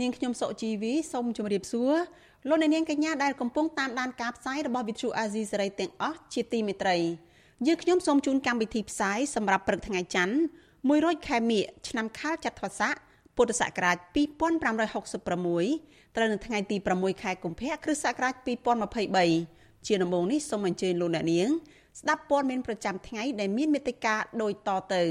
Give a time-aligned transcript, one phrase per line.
[0.00, 1.94] នាងខ្ញុំសុជីវីសូមជម្រាបសួរ
[2.48, 6.96] លោកអ្នកនាងកញ្ញាដែលកំពុងតាមដានការផ្សាយរបស់ Vithu Azizi សេរីទាំងអស់ជាទីមេត្រី
[7.66, 10.36] យើងខ្ញុំសូមជូនកម្មវិធីផ្សាយសម្រាប់ព្រឹកថ្ងៃច័ន្ទ
[10.80, 12.94] 100ខែមិញឆ្នាំខាលចត្វាស័ក
[13.36, 13.96] ពុទ្ធសករាជ
[15.00, 18.34] 2566ត្រូវនៅថ្ងៃទី6ខែកុម្ភៈគ្រិស្តសករាជ
[19.10, 21.48] 2023ជាដំបូងនេះសូមអញ្ជើញលោកអ្នកនាង
[22.00, 25.04] ស្ដាប់ព័ត៌មានប្រចាំថ្ងៃដែលមានមេត្តាដូចតទៅ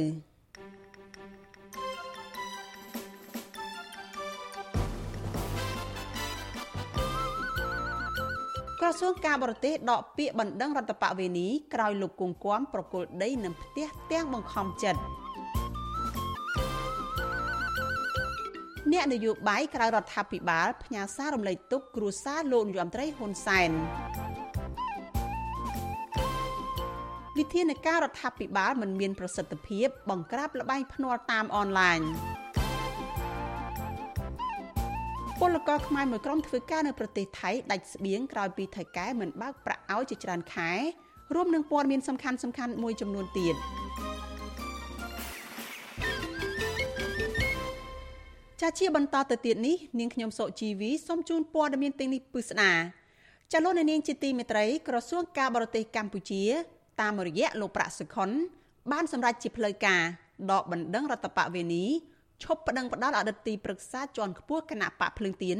[8.82, 15.02] ក្រសួងការបរទេសដកពាក្យបណ្ដឹងរដ្ឋបវេនីក្រោយលោកគង្គគំប្រគល់ដីនឹងផ្ទះទាំងបង្ខំចិត្ត
[18.92, 23.72] អ្នកនយោបាយក្រៅរដ្ឋាភិបាលផ្ញើសាររំលែកទុក្ខគ្រួសារលោកនាយរដ្ឋមន្ត្រីហ៊ុនសែន
[27.38, 32.00] វិធានការរដ្ឋាភិបាលមិនមានប្រសិទ្ធភាពបង្ក្រាបលបែងភ្នាល់តាមអនឡាញ
[35.44, 40.72] ពលករខ្មែរមួយក្រុមធ្វើការនៅប្រទេសថៃដាច់ស្បៀងក្រោយពីថៃកែមិនបើកប្រាក់ឲ្យជាច្រើនខែ
[41.36, 43.56] រួមនឹងព័ត៌មានសំខាន់សំខាន់មួយចំនួនទៀត
[48.62, 52.72] ចាជាបន្តទៅទៀតនេះនាងខ្ញុំសុជីវីសូមជូនព័ត៌មានទាំងនេះពិស្ដា
[53.52, 56.44] ចាលោកនាងជាទីមេត្រីក្រសួងការបរទេសកម្ពុជា
[57.02, 58.30] តាមរយៈលោកប្រាក់សុខុន
[58.92, 60.02] បានសម្រេចជាផ្លូវការ
[60.52, 61.86] ដកបណ្ដឹងរដ្ឋបវេនី
[62.44, 65.58] ឈប់ប្តឹងផ្តល់អតីតទីប្រឹក្សាជាន់ខ្ពស់គណៈបកភ្លើងទៀន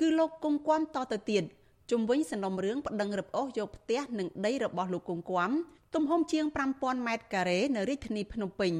[0.00, 1.44] គឺលោកគង្គគំតទៅទៀត
[1.90, 5.50] ជំវិញសំណុំរឿងប្តឹងរឹបអូសយកផ្ទះនិងដីរបស់លោកគង្គគំ
[5.94, 6.44] ទំហំជាង
[6.74, 8.72] 5000ម៉ែត្រការ៉េនៅរាជធានីភ្នំពេញ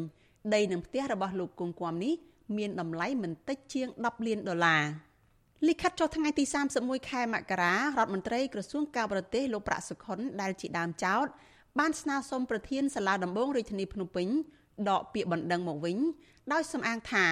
[0.54, 2.14] ដីនិងផ្ទះរបស់លោកគង្គគំនេះ
[2.56, 4.82] មានតម្លៃមិនតិចជាង10លានដុល្លារ
[5.68, 6.44] លិខិតចុះថ្ងៃទី
[6.76, 11.26] 31ខែមករារដ្ឋមន្ត្រីក្រសួងការបរទេសលោកប្រាក់សុខុនដែលជាដើមចោត
[11.78, 14.28] បានស្នើសុំប្រធានសាលាដំបងរាជធានីភ្នំពេញ
[14.90, 15.98] ដកពាក្យបណ្ដឹងមកវិញ
[16.52, 17.24] ដោយសំអាងថា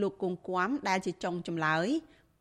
[0.00, 1.86] លោកគង្គគំដែលជាចុងចម្លើយ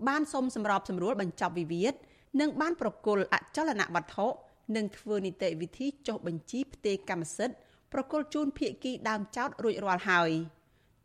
[0.07, 1.94] បានសុំសម្របសម្រួលបញ្ចប់វិវាទ
[2.40, 4.28] និងបានប្រគល់អចលនវត្ថុ
[4.75, 7.56] និងធ្វើនីតិវិធីចុះបញ្ជីផ្ទេរកម្មសិទ្ធិ
[7.94, 10.31] ប្រគល់ជូនភៀកគីដើមចោតរួចរាល់ហើយ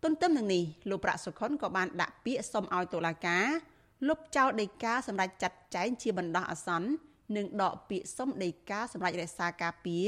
[0.02, 3.46] ទន្ទឹមនឹងនេះលោកប្រាក់សុខុនក៏បានដាក់ពាក្យសុំឲ្យតុលាការ
[4.08, 6.88] លុបចោលដីកាសម្រាប់ចាត់ចែងជាបណ្ដោះអាសន្ន
[7.36, 10.06] និងដកពាក្យសុំដីកាសម្រាប់រក្សាការពារ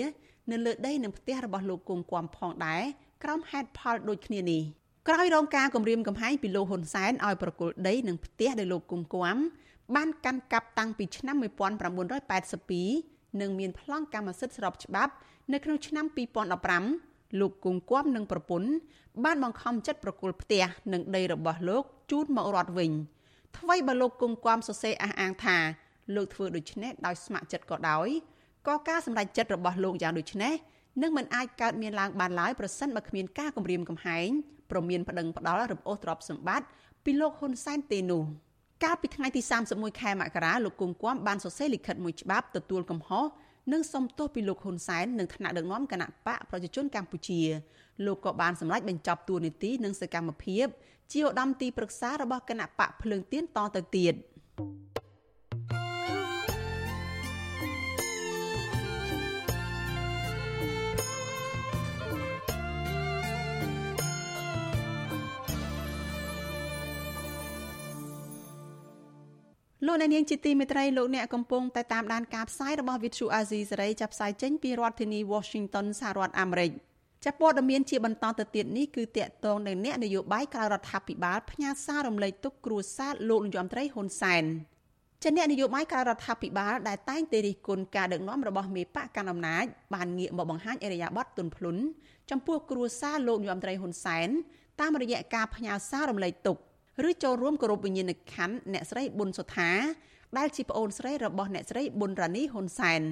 [0.50, 2.84] នៅលើដីនិងផ្ទះរបស់លោកគង់គំផងដែរ
[3.22, 4.62] ក្រោមហេតុផលដូចគ្នានេះ
[5.08, 9.36] ក្រោយរងការគម្រាមកំហែងពីលោកហ៊ុនសែនឲ្យប្រគល់ដីនិងផ្ទះដែលលោកគង់គំ
[9.94, 15.12] បានកាន់កាប់តាំងពីឆ្នាំ1982និងមានប្លង់កម្មសិទ្ធិស្របច្បាប់
[15.52, 16.04] នៅក្នុងឆ្នាំ
[16.72, 18.70] 2015លោកគង់គំនិងប្រពន្ធ
[19.24, 22.90] បានបង្ខំចិត្តប្រគល់ផ្ទះនិងដីរបស់លោកជូនមករដ្ឋវិញ
[23.58, 25.56] ថ្មីបើលោកគង់គំសរសេរអះអាងថា
[26.14, 28.08] លោកធ្វើដូច្នេះដោយស្ម័គ្រចិត្តក៏ដោយ
[28.68, 30.54] ក៏ការសម្រេចចិត្តរបស់លោកយ៉ាងដូចនេះ
[31.02, 34.28] នឹងមិនអាចកើតមានឡើងបានឡើយប្រសិនបើគ្មានការគម្រាមកំហែង
[34.70, 36.66] ប្រមានប្តឹងផ្ដាល់រំអូសទ្រព្យសម្បត្តិ
[37.04, 38.22] ពីលោកហ៊ុនសែនទេនោះ
[38.84, 39.40] កាលពីថ្ងៃទី
[39.70, 43.24] 31ខែមករាលោកគង់គំបានសរសេរលិខិតមួយច្បាប់ទទួលកំហុស
[43.72, 47.40] និងសុំទោសពីលោកហ៊ុនសែននិងថ្នាក់ដឹកនាំគណៈបកប្រជាជនកម្ពុជា
[48.06, 50.66] លោកក៏បានសម្រេចបញ្ចប់តួនាទីនិងសកម្មភាព
[51.12, 54.14] ជាឧត្តមទីប្រឹក្សារបស់គណៈបកភ្លើងទៀនតទៅទៀត។
[69.86, 76.70] លោកអ្នកនាងជាទីមេត្រីលោកអ្នកកំពុងតែតាមដានការផ្សាយរបស់ Vithu Azizi សេរីចាប់ផ្សាយចេញពីរដ្ឋធានី Washington សហរដ្ឋអាមេរិក
[77.24, 84.44] ចាប់ព័ត៌មានជាបន្តទៅទៀតនេះគឺតកតងនឹងអ្នកនយោបាយក្រៅរដ្ឋាភិបាលផ្ញើសាររំលែកទុក្ខគ្រួសារលោកនាយរដ្ឋមន្ត្រីហ៊ុនសែន
[85.22, 89.64] ជាអ្នកនយោបាយក្រៅរដ្ឋាភិបាលដែលតែងតែរិះគន់ការដឹកនាំរបស់មេបកកណ្ដាលអំណាច
[89.94, 91.82] បានងាកមកបង្ហាញអរិយាប័ត្រទន់ភ្លន់
[92.30, 94.28] ចំពោះគ្រួសារលោកនាយរដ្ឋមន្ត្រីហ៊ុនសែន
[94.80, 96.62] តាមរយៈការផ្ញើសាររំលែកទុក្ខ
[97.08, 99.70] ឬចូលរួមគោរពវិញ្ញាណក្ខន្ធអ្នកស្រីប៊ុនសុថា
[100.38, 103.02] ដែលជាប្អូនស្រីរបស់អ្នកស្រីប៊ុនរ៉ានីហ៊ុនសែន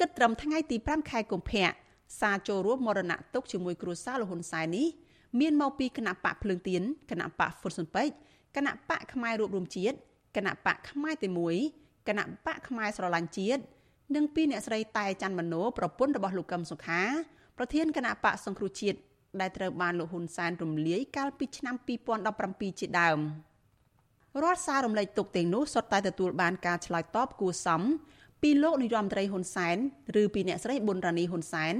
[0.00, 1.66] គិតត្រឹមថ្ងៃទី5ខែកុម្ភៈ
[2.20, 4.86] សារចូលរួមមរណទុកជាមួយគ្រួសារលោកហ៊ុនសែននេះ
[5.40, 8.14] មានមកពីគណៈបកភ្លើងទៀនគណៈបកហ្វុតសុនពេជ្រ
[8.56, 9.96] គណៈបកផ្នែករួបរวมជាតិ
[10.36, 11.28] គណៈបកផ្នែកទី
[11.68, 13.62] 1គណៈបកផ្នែកស្រឡាញ់ជាតិ
[14.14, 17.02] និងពីអ្នកស្រីតែច័ន្ទមនោប្រពន្ធរបស់លោកកឹមសុខា
[17.58, 18.98] ប្រធានគណៈបកសង្គ្រោះជាតិ
[19.40, 21.74] ដែលត្រូវបានលោកហ៊ុនសែនរំលាយកាលពីឆ្នាំ
[22.28, 23.18] 2017ជាដើម
[24.42, 27.82] រាល់សាររំលែកទុកទាំងនោះសុទ្ធតែទទួលបានការឆ្លើយតបគួរសម
[28.42, 29.76] ពីលោកនាយរដ្ឋមន្ត្រីហ៊ុនសែន
[30.20, 31.74] ឬពីអ្នកស្រីប៊ុនរ៉ានីហ៊ុនសែន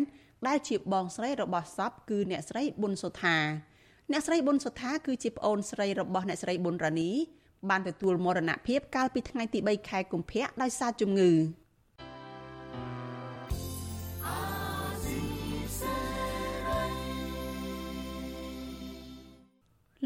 [0.47, 3.37] ដែលជាបងស្រីរបស់សពគឺអ្នកស្រីប៊ុនសុថា
[4.12, 7.11] អ្នកស្រីប៊ុនសុថាគឺជាប្អូនស្រីរបស់អ្នកស្រីប៊ុនរ៉ានី
[7.71, 11.33] បានទទួលមរណភាពកាលពីថ្ងៃទី3ខែកុម្ភៈដោយសារជំងឺ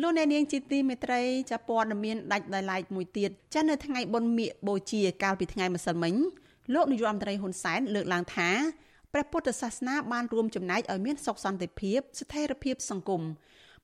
[0.00, 6.14] លោកអ្នកនាងជាទីមេត្រីចាព័ត៌មានដាច់ដោយឡែកមួយទៀតចានៅថ្ងៃបុណ្យមាឃបូជាកាលពីថ្ងៃម្សិលមិញ
[6.74, 8.50] លោកនាយរដ្ឋមន្ត្រីហ៊ុនសែនលើកឡើងថា
[9.12, 13.22] ព្រះពុទ្ធសាសនាបានរួមចំណែកឲ្យមានសុខសន្តិភាពស្ថិរភាពសង្គម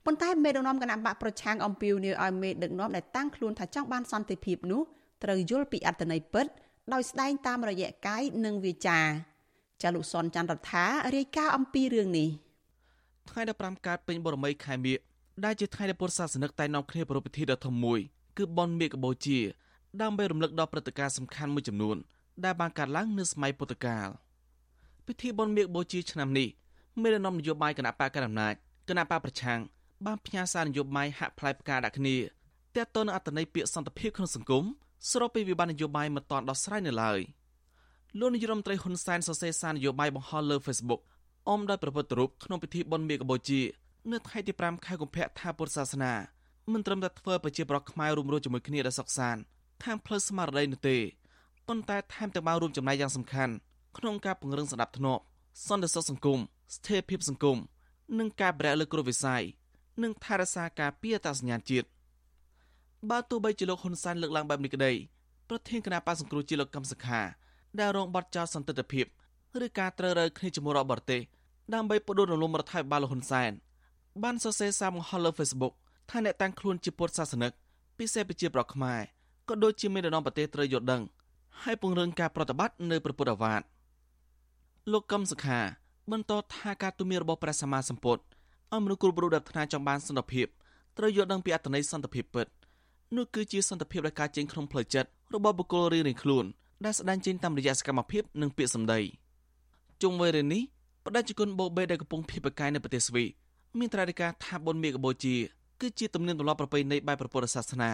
[0.04, 4.82] ប៉ុន្តែមេដឹកនាំគណៈបកប្រឆាំងអំពាវនាវឲ្យមេដឹកនាំដែលតាំងខ្លួនថាចង់បានសន្តិភាពនោះ
[5.24, 6.46] ត្រូវយល់ពីអត្តន័យពិត
[6.92, 9.00] ដោយស្ដែងតាមរយៈកាយនិងវាចា
[9.82, 10.84] ចាលោកសនច័ន្ទរដ្ឋា
[11.16, 12.28] រាយការណ៍អំពីរឿងនេះ
[13.30, 18.00] ថ្ងៃ15កើតពេញបរមីខែមិញ ដែលជាថ្ងៃដែលពុទ្ធសាសនិកតែនាំគ្នាប្រារព្ធពិធីដ៏ធំមួយ
[18.36, 19.38] គឺបុណ្យមាឃបូជា
[20.02, 21.96] ដើម្បីរំលឹកដល់ព្រឹត្តិការណ៍សំខាន់មួយចំនួន
[22.44, 24.08] ដែលបានកើតឡើងនៅសម័យពុទ្ធកាល
[25.06, 26.48] ពិធីបុណ្យមាឃបូជាឆ្នាំនេះ
[27.00, 28.54] មានដំណំនយោបាយគណៈបកកណ្ដាលអំណាច
[28.88, 29.60] គណៈបកប្រឆាំង
[30.06, 32.16] បានផ្ញើសារនយោបាយហាក់ផ្លែផ្កាដាក់គ្នា
[32.74, 34.64] ទាក់ទងនឹងអត្តន័យពាក្យសន្តិភាពក្នុងសង្គម
[35.10, 37.20] ស្របពីវិបត្តិនយោបាយមិនទាន់ដោះស្រាយនៅឡើយ
[38.18, 41.00] លោកនាយរដ្ឋមន្ត្រីហ៊ុនសែនសរសេរសារនយោបាយបង្ហោះលើ Facebook
[41.48, 43.60] អមដោយប្រពុតរូបក្នុងពិធីបុណ្យមាឃបូជា
[44.12, 46.12] នៅថ្ងៃទី5ខែកុម្ភៈថាពុទ្ធសាសនា
[46.72, 49.42] មិនត្រឹមតែធ្វើប្រជាប្រដ្ឋខ្មែររួមរស់ជាមួយគ្នាដោយសុខសាន្ត
[49.84, 50.96] ខាងផ្លូវស្មារតីនោះទេ
[51.68, 53.52] ប៉ុន្តែថែមទាំងបានរួមចំណែកយ៉ាងសំខាន់
[53.98, 55.18] ក្នុងការពង្រឹងសន្តិភាព
[55.68, 56.38] សន្តិសុខសង្គម
[56.74, 57.58] ស្ថិរភាពសង្គម
[58.18, 59.42] និងការប្រែលើគ្រោះវិស័យ
[60.02, 61.86] និងថែរក្សាការពារអត្តសញ្ញាណជាតិ
[63.10, 64.92] បើទោះបីជាលោកហ៊ុនសែនលើកឡើងបែបនេះក្តី
[65.48, 67.20] ប្រធានគណៈបកសង្គ្រោះជាតិលោកកឹមសុខា
[67.80, 69.06] ដែលរងបាត់ចោលសន្តិភាព
[69.64, 71.20] ឬការត្រូវរើគ្នាជាមួយរដ្ឋបរទេស
[71.74, 73.52] ដើម្បីបដិរលំរដ្ឋាភិបាលលោកហ៊ុនសែន
[74.22, 75.74] បានសរសេរសារបង្ហោះលើ Facebook
[76.10, 77.52] ថាអ្នកតាំងខ្លួនជាពុទ្ធសាសនិក
[77.98, 79.00] ពិសេសប្រជាប្រដ្ឋខ្មែរ
[79.48, 81.02] ក៏ដូចជាមេដឹកនាំប្រទេសត្រូវយល់ដឹង
[81.62, 83.62] ហើយពង្រឹងការប្រតិបត្តិនៅព្រះពុទ្ធអាវាទ
[84.92, 85.60] លោកកឹមសុខា
[86.12, 88.22] បន្តថាការទូមានរបស់ព្រះសម្មាសម្ពុទ្ធ
[88.72, 90.46] ឲ្យមនុស្សគ្រប់រូបដែលថ្នាក់ចង់បានសន្តិភាព
[90.98, 92.46] ត្រូវយល់ដឹងពីអត្ថន័យសន្តិភាពពិត
[93.16, 96.44] នោះគឺជាសន្តិភាពដែលកើតចេញក្នុងផ្លូវចិត្តរបស់បុគ្គលរៀងៗខ្លួន
[96.84, 99.00] ដែលស្ដែងចេញតាមរយៈសកម្មភាពនិងពាក្យសម្ដី
[100.02, 100.62] ជុំវិញរឿងនេះ
[101.04, 103.24] បដិជនបូបេដែលកំពុងភៀសប្រកាយនៅប្រទេសស្វី
[103.78, 105.36] មានត្រាធិការថាបុណ្យមេកបូជា
[105.80, 107.90] គឺជាទំនៀមទម្លាប់ប្រពៃណីបែបព្រះពុទ្ធសាសនា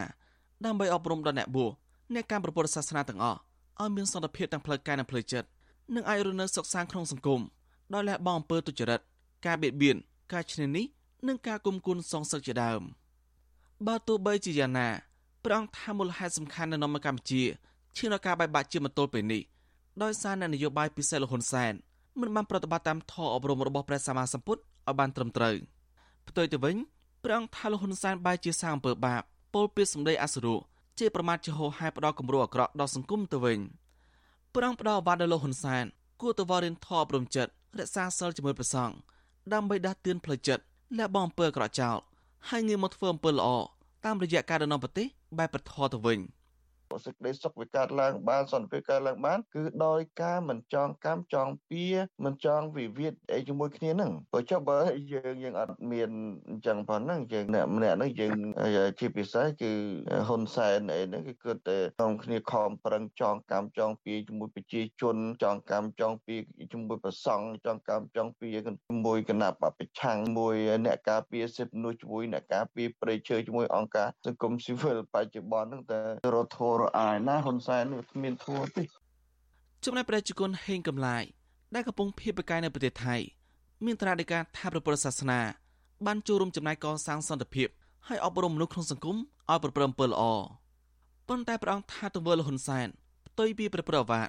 [0.65, 1.71] ដើម្បីអប់រំដល់អ្នកបួស
[2.15, 3.39] អ្នកកម្មព្រះពុទ្ធសាសនាទាំងអស់
[3.81, 5.49] ឲ្យមានសន្តិភាពទាំងផ្លូវកាយនិងផ្លូវចិត្ត
[5.95, 7.41] និងអាចរស់នៅសុខសាន្តក្នុងសង្គម
[7.95, 9.01] ដោយលះបង់អំពើទុច្ចរិត
[9.47, 9.97] ការបៀតបៀន
[10.33, 10.87] ការឈ្នានីស
[11.29, 12.83] និងការគុំគុនសងសឹកជាដើម
[13.87, 14.89] បើទោះបីជាយ៉ាងណា
[15.45, 17.43] ព្រះអង្គថាមូលហេតុសំខាន់នៅក្នុងកម្ពុជា
[17.97, 19.43] ឈានដល់ការបែកបាក់ជាមទល់ពេលនេះ
[20.03, 21.75] ដោយសារនយោបាយពិសេសលហ៊ុនសែន
[22.19, 25.55] មិនបានប្រតិបត្តិតាមធម៌អប់រំរបស់ព្រះសម្មាសម្ពុទ្ធឲ្យបានត្រឹមត្រូវ
[26.29, 26.77] ផ្ទុយទៅវិញ
[27.25, 29.23] ព្រះអង្គថាលហ៊ុនសែនបែរជាសាងអំពើបាប
[29.55, 30.57] ពលពាក្យសម្ដីអសុរោ
[30.99, 33.59] ជាប្រមាថជាហោហែផ្ដោតគំរូអាក្រក់ដល់សង្គមទៅវិញ
[34.55, 35.85] ព្រះអង្គផ្ដោតអាវ៉ាត់ដល់លោកហ៊ុនសែន
[36.21, 38.97] គួរទៅវរៀនធម៌អប់រំចិត្តរក្សាសិលជាមួយព្រះសង្ឃ
[39.53, 40.63] ដើម្បីដាស់តឿនផ្លូវចិត្ត
[40.99, 41.97] លះបង់អំពើអាក្រក់ចោល
[42.49, 43.49] ហើយងាកមកធ្វើអំពើល្អ
[44.05, 45.07] តាមរយៈការដំណំប្រទេស
[45.39, 46.19] បែបប្រធរទៅវិញ។
[47.05, 51.85] សេចក្តីសុខវាកើតឡើងបានសន្តិភាពកើតឡើងបានគឺដោយការមិនចងកម្មចងពៀ
[52.25, 54.79] មិនចងវិវាទអីជាមួយគ្នាហ្នឹងបើចុះបើ
[55.13, 56.11] យើងយើងអត់មាន
[56.49, 58.35] អញ្ចឹងប៉ុណ្ណឹងយើងអ្នកម្នាក់ហ្នឹងយើង
[59.01, 59.73] ជាពិសេសគឺ
[60.29, 66.37] ហ៊ុនសែនអីហ្នឹងគឺគិតតែក្នុងគ្នាខំប្រឹងចងកម្មចងពៀជាមួយប្រជាជនចងកម្មចងពៀ
[66.73, 70.55] ជាមួយប្រសង់ចងកម្មចងពៀជាមួយគណៈបពប្រឆាំងមួយ
[70.87, 76.01] អ្នកការពារសិទ្ធិមនុស្សជាមួយអ្នកការពារប្រៃឈើជាមួយអង្គការសង្គមស៊ីវិលបច្ចុប្បន្នហ្នឹងតែ
[76.35, 78.85] រដ្ឋធរអាយណាហ៊ុនសែនគ្មានធัวទេ
[79.85, 81.25] ចំណែកប្រជាជនហេងកំឡាយ
[81.75, 83.17] ដែលកំពុងភៀសប្រកាយនៅប្រទេសថៃ
[83.85, 85.41] មានត្រាដីកាថាប្រពុទ្ធសាសនា
[86.07, 87.69] បានចូលរួមចំណែកកសាងសន្តិភាព
[88.09, 90.23] ហើយអប់រំមនុស្សក្នុងសង្គមឲ្យប្រព្រឹត្តអំពើល្អ
[91.29, 92.89] ប៉ុន្តែព្រះអង្គថាទង្វើលហ៊ុនសែន
[93.27, 94.23] ផ្ទុយពីប្រព្រឹត្តអាវ៉ា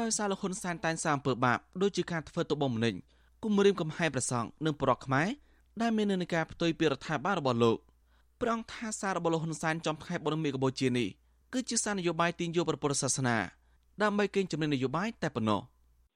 [0.00, 2.94] ដោយសារលហ៊ុនសែនតែងសាងអំពើបាបដូចជាការធ្វើទុកបុកម្នេញ
[3.44, 5.28] គំរាមកំហែងប្រសង់និងប្រកខ្មែរ
[5.80, 7.76] ដែលមាននានាការផ្ទុយពីរដ្ឋាភិបាលរបស់លោក
[8.40, 11.08] ព្រះអង្គថាសាររបស់លហ៊ុនសែនចំខែបុណ្យមេកបូជានេះ
[11.54, 13.36] គឺជាសារនយោបាយទាញយកព្រះពុទ្ធសាសនា
[14.02, 15.60] ដើម្បីកេងចំណេញនយោបាយតែប៉ុណ្ណោះ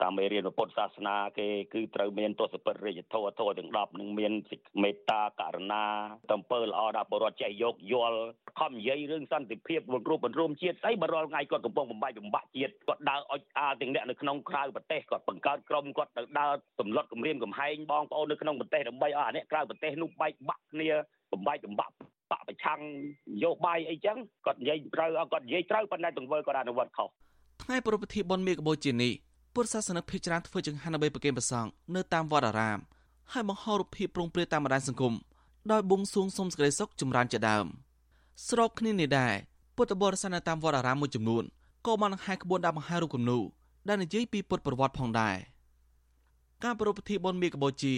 [0.03, 4.33] តាមមេរៀនពុទ្ធសាសនាគេគឺត្រូវមានទស្សពិតរាជធម៌ធម៌ទាំង10និងមាន
[4.83, 5.85] មេត្តាករណា
[6.33, 8.19] តំពើល្អដល់បរិវត្តចេះយកយល់
[8.59, 20.89] ខំនិយាយរឿងសន្តិភាពបង្រួបបង្រួមជាតិស្អីបើរាល់ថ្ងៃគាត់កំពុងបំបាយបំបាក់ជាតិគាត់ដើរអុចអាលទាំងអ្នកនៅក្នុងក្រៅប្រទេសគាត់បង្កើតក្រុមគាត់ទៅដើរសម្លុតគម្រាមកំហែងបងប្អូននៅក្នុងប្រទេសដើម្បីឲ្យអាអ្នកក្រៅប្រទេសនោះបែកបាក់គ្នា
[21.33, 21.95] បំបាយបំបាក់
[22.31, 22.79] បកប្រឆាំង
[23.35, 24.17] នយោបាយអីចឹង
[24.47, 27.09] គាត់និយាយត្រូវគាត់និយាយត្រូវប៉ុន្តែទង្វើគាត់អនុវត្តខុស
[27.63, 29.13] ថ្ងៃប្រពៃពិធីបុណ្យមេកបូជានេះ
[29.55, 32.79] ពុទ្ធសាសនិកភាគច្រើនធ្វើចង្ហាន់ដើម្បីប្រគេនព្រះសង្ឃនៅតាមវត្តអារាម
[33.33, 35.15] ហើយបង្ហោរូបភាពប្រងព្រាតាមបណ្ដាញសង្គម
[35.73, 37.67] ដោយបួងសួងសុំសេចក្តីសុខចម្រើនជាដើម
[38.49, 39.35] ស្របគ្នានេះដែរ
[39.77, 41.45] ពុទ្ធបរិស័ទនៅតាមវត្តអារាមមួយចំនួន
[41.87, 43.43] ក៏បានបង្ហាញក្បួនដាក់បង្ហាញរូបគំនូរ
[43.89, 45.37] ដែលនិយាយពីពុទ្ធប្រវត្តិផងដែរ
[46.65, 47.95] ការប្រារព្ធពិធីបុណ្យមាឃបូជា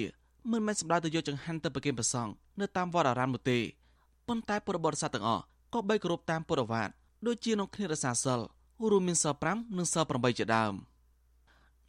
[0.51, 3.59] មិនមែនសម្ដៅទៅយកចង្ហាន់ទៅប្រគេនព្រះសង្ឃនៅតាមវត្តអារាមនោះទេ
[4.29, 5.43] ប៉ុន្តែពុទ្ធបរិស័ទទាំងអស់
[5.75, 6.89] ក៏បីគោរពតាមពុទ្ធវាទ
[7.27, 8.41] ដូចជាក្នុងគ្នារសាសិល
[8.91, 10.75] រួមមានសិល5និងសិល8ជាដើម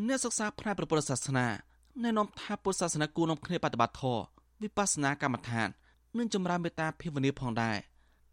[0.07, 1.47] អ្នកសិក្សាផ្នែកព្រះពុទ្ធសាសនា
[2.03, 4.21] ណែនាំថាពុទ្ធសាសនាគួរនាំគ្នាបប្រតិបត្តិធម៌
[4.61, 5.67] វិបស្សនាកម្មដ្ឋាន
[6.17, 7.77] និងចម្រើនមេត្តាភាវនាផងដែរ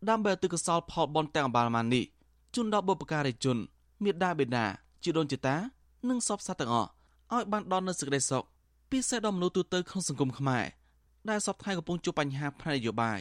[0.08, 2.04] ដើម្បីឲ្យទិកសលផលបនទាំងអបាលម៉ាននេះ
[2.54, 3.56] ជូនដល់បុព្វការីជន
[4.04, 4.66] មេដាបេដា
[5.02, 5.56] ជីដូនជីតា
[6.08, 6.88] និងសពសត្វទាំងអស់
[7.34, 8.44] ឲ្យបានដល់នូវសេចក្តីសុខ
[8.90, 10.64] ពិសេសដល់មនុស្សទូទៅក្នុងសង្គមខ្មែរ
[11.28, 13.20] ដែលសពថ្ងៃកំពុងជួបបញ្ហាផ្នែកនយោបាយ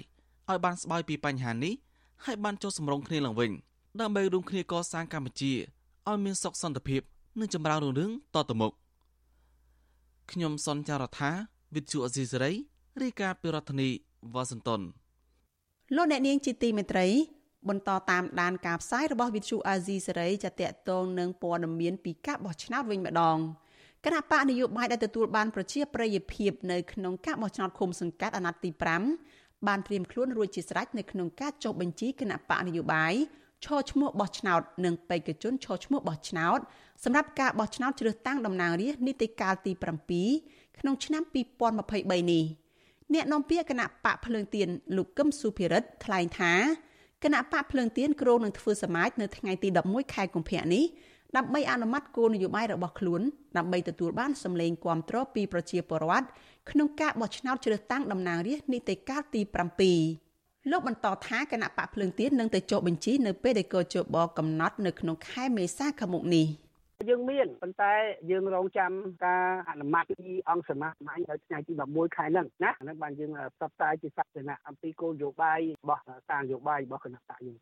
[0.50, 1.74] ឲ្យបានស្បើយពីបញ្ហានេះ
[2.26, 3.52] ហើយបានចូលសម្រុងគ្នាឡើងវិញ
[4.02, 5.54] ដើម្បីរួមគ្នាកសាងកម្ពុជា
[6.10, 7.02] ឲ្យមានសុខសន្តិភាព
[7.40, 8.72] និងចម្រើនរុងរឿងតទៅមុខ
[10.32, 11.32] ខ្ញុំសនចាររថា
[11.76, 12.52] វិទ្យុអេស៊ីសេរី
[13.02, 13.90] រាយការណ៍ពីរដ្ឋធានី
[14.34, 14.82] វ៉ាស៊ីនតោន
[15.96, 17.08] លោកអ្នកនាងជាទីមេត្រី
[17.70, 23.38] បន្តតាមដានការផ្សាយរបស់វិទ្យុអាស៊ីសេរីចាតតងនឹងព័ត៌មានពីការបោះឆ្នោតវិញម្ដង
[24.06, 28.70] គណៈបកនយោបាយដែលទទួលបានប្រជាប្រិយភាពនៅក្នុងការបោះឆ្នោតឃុំសង្កាត់អាណត្តិទី
[29.12, 33.14] 5 បានត្រៀមខ្លួនរួចជាស្រេចនៅក្នុងការចុះបញ្ជីគណៈបកនយោបាយ
[33.66, 36.60] ឈរឈ្មោះបោះឆ្នោតនិងបេក្ខជនឈរឈ្មោះបោះឆ្នោត
[37.04, 39.72] សម្រាប់ការបោះឆ្នោតជ្រើសតាំងតំណាងរាស្ត្រនីតិកាលទី
[40.26, 41.24] 7ក្នុងឆ្នាំ
[41.74, 42.46] 2023នេះ
[43.14, 44.68] អ្នកនាំពាក្យគណៈបកភ្លើងទៀន
[44.98, 46.54] លោកកឹមសុភិរិទ្ធថ្លែងថា
[47.24, 50.84] គណៈបកភ្លើងទៀនគ្រោងនឹងធ្វើសមាជនៅថ្ងៃទី11ខែកុម្ភៈនេះ
[51.38, 53.22] ដើម្បីអនុម័តគោលនយោបាយរបស់ខ្លួន
[53.58, 56.28] ដើម្បីទទួលបានសម្លេងគាំទ្រពីប្រជាពលរដ្ឋ
[56.72, 59.42] ក្នុងការបោះឆ្នោតជ្រើសតាំងតំណាងរាស្ត្រនីតិកាលទី
[60.06, 66.48] 7លោកបន្តថាគណៈបកភ្លើងទៀននឹងទៅចុះបញ្ជីនៅពេលដែលកោជបកំណត់នៅក្នុងខែមេសាខាងមុខនេះ។
[67.10, 67.94] យើងមានប៉ុន្តែ
[68.32, 68.92] យើងរងចាំ
[69.26, 77.58] ការអនុម័តពីអង្គសមាគមនៅថ្ងៃទី11ខែហ្នឹងណាហ្នឹងបានយើងផ្សព្វផ្សាយជាសាធារណៈអំពីគោលនយោបាយរបស់ការនយោបាយរបស់គណៈបកយើង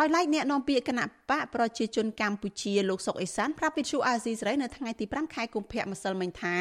[0.00, 6.56] ដោយឡែកអ្នកនាំពាក្យគណៈបកប្រជាជនកម្ពុជាលោកសុកអេសានប្រាប់វិទ្យុអាស៊ីសេរីនៅថ្ងៃទី5ខែកុម្ភៈម្សិលមិញថា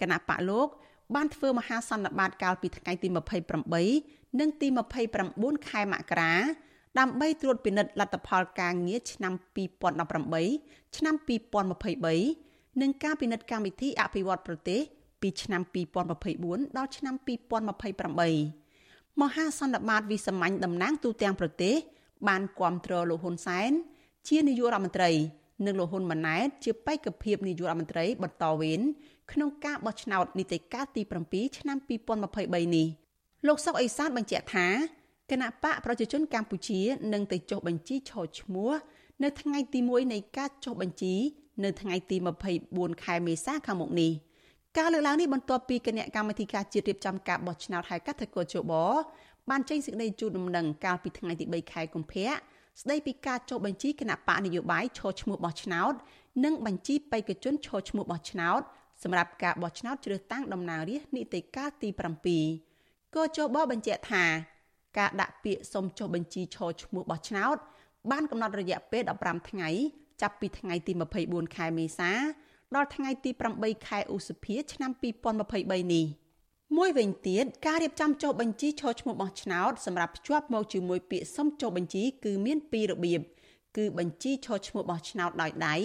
[0.00, 0.68] គណៈបកលោក
[1.14, 3.08] បានធ្វើមហាសន្និបាតកាលពីថ្ងៃទី
[3.72, 4.68] 28និងទី
[5.18, 6.34] 29ខែមករា
[6.98, 9.32] ដើម្បីត្រួតពិនិត្យលទ្ធផលការងារឆ្នាំ
[10.30, 14.80] 2018ឆ្នាំ2023និងការពិនិត្យកម្មវិធីអភិវឌ្ឍប្រទេស
[15.20, 15.62] ពីឆ្នាំ
[16.20, 21.76] 2024ដល់ឆ្នាំ2028មហាសន្និបាតវិសាមញ្ញតំណាងទូទាំងប្រទេស
[22.28, 23.70] បានគាំទ្រលោកហ៊ុនសែន
[24.28, 25.10] ជានាយករដ្ឋមន្ត្រី
[25.66, 28.80] និងលោកហ៊ុនម៉ាណែតជាបេក្ខភាពនាយករដ្ឋមន្ត្រីបន្តវេន
[29.32, 31.78] ក្នុងការបោះឆ្នោតនីតិកាលទី7ឆ្នាំ
[32.26, 32.86] 2023នេះ
[33.46, 34.66] លោកសុកអេសានបញ្ជាក់ថា
[35.30, 36.80] គណៈបកប្រជាជនកម្ពុជា
[37.12, 38.72] នឹងទៅចុះបញ្ជីឈរឈ្មោះ
[39.22, 41.14] នៅថ្ងៃទី1នៃការចុះបញ្ជី
[41.64, 42.16] នៅថ្ងៃទី
[42.60, 44.12] 24ខែមេសាខាងមុខនេះ
[44.78, 48.72] ការលើកឡើងនេះបន្ទាប់ពីគណៈកម្មាធិការជាតិរៀបចំការបោះឆ្នោតហៅកាត់ទៅកោជប
[49.50, 52.28] បានចេញសេចក្តីជូនដំណឹងកាលពីថ្ងៃទី3ខែកុម្ភៈ
[52.80, 55.94] ស្តីពីការចុះបញ្ជីគណៈបកនយោបាយឈរឈ្មោះបោះឆ្នោត
[56.44, 58.60] និងបញ្ជីបេក្ខជនឈរឈ្មោះបោះឆ្នោត
[59.02, 61.88] សម្រាប់ការបោះឆ្នោតជ្រើសតាំងតំណាងរាស្ត្រនីតិកាលទី
[62.52, 64.24] 7កោជបបញ្ជាក់ថា
[64.98, 67.56] ការដាក់ពាក្យសុំចុះបញ្ជីឈរឈ្មោះបោះឆ្នោត
[68.10, 69.68] បានកំណត់រយៈពេល15ថ្ងៃ
[70.22, 70.92] ចាប់ពីថ្ងៃទី
[71.24, 72.10] 24ខែមេសា
[72.74, 74.90] ដល់ថ្ងៃទី8ខែឧសភា ឆ្នាំ
[75.42, 76.06] 2023នេះ
[76.78, 83.20] មួយវិញទៀតការរៀបចំចុះបញ្ជីឈរឈ្មោះបោះឆ្នោតសម្រាប់ភ្ជាប់មកជាមួយពាក្យសុំចុះបញ្ជីគឺមានពីររបៀប
[83.76, 85.76] គឺបញ្ជីឈរឈ្មោះបោះឆ្នោតដោយដៃ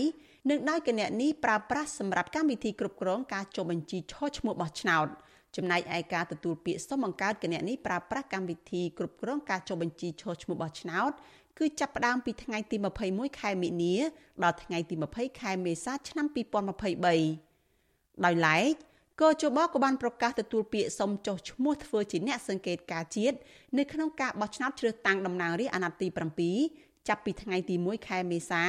[0.50, 5.08] និងដោយគណនីប្រើប្រាស់សម្រាប់កម្មវិធីគ្រប់គ្រងការចុះបញ្ជីឈរឈ្មោះបោះឆ្នោត
[5.56, 11.12] ចំណែកឯការទទួលពាក្យសុំបង្កើតគណនីប្រើប្រាស់កម្មវិធីគ្រប់គ្រងការចុះបញ្ជីឈរឈ្មោះបោះឆ្នោត
[11.58, 12.78] គឺចាប់ផ្ដើមពីថ្ងៃទី
[13.08, 13.96] 21ខែមិនិនា
[14.44, 18.76] ដល់ថ្ងៃទី20ខែមេសាឆ្នាំ2023ដោយឡែក
[19.22, 23.38] កោជបក៏បានប្រកាសទទួលពាក្យសុំចុះឈ្មោះធ្វើជាអ្នកសង្កេតការជាតិ
[23.78, 26.00] នៅក្នុងការបោះឆ្នោតជ្រើសតាំងតំណាងរាស្ត្រអាណត្តិ
[26.42, 28.64] ទី7ចាប់ពីថ្ងៃទី1ខែមេសា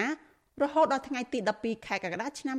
[0.62, 2.56] រហូតដល់ថ្ងៃទី12ខែកក្កដាឆ្នាំ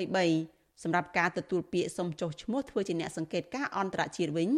[0.00, 4.50] 2023សម្រាប់ការទទួលពាក្យសុំចុះឈ្មោះធ្វើជាអ្នកសង្កេតការអន្តរជាតិវិញ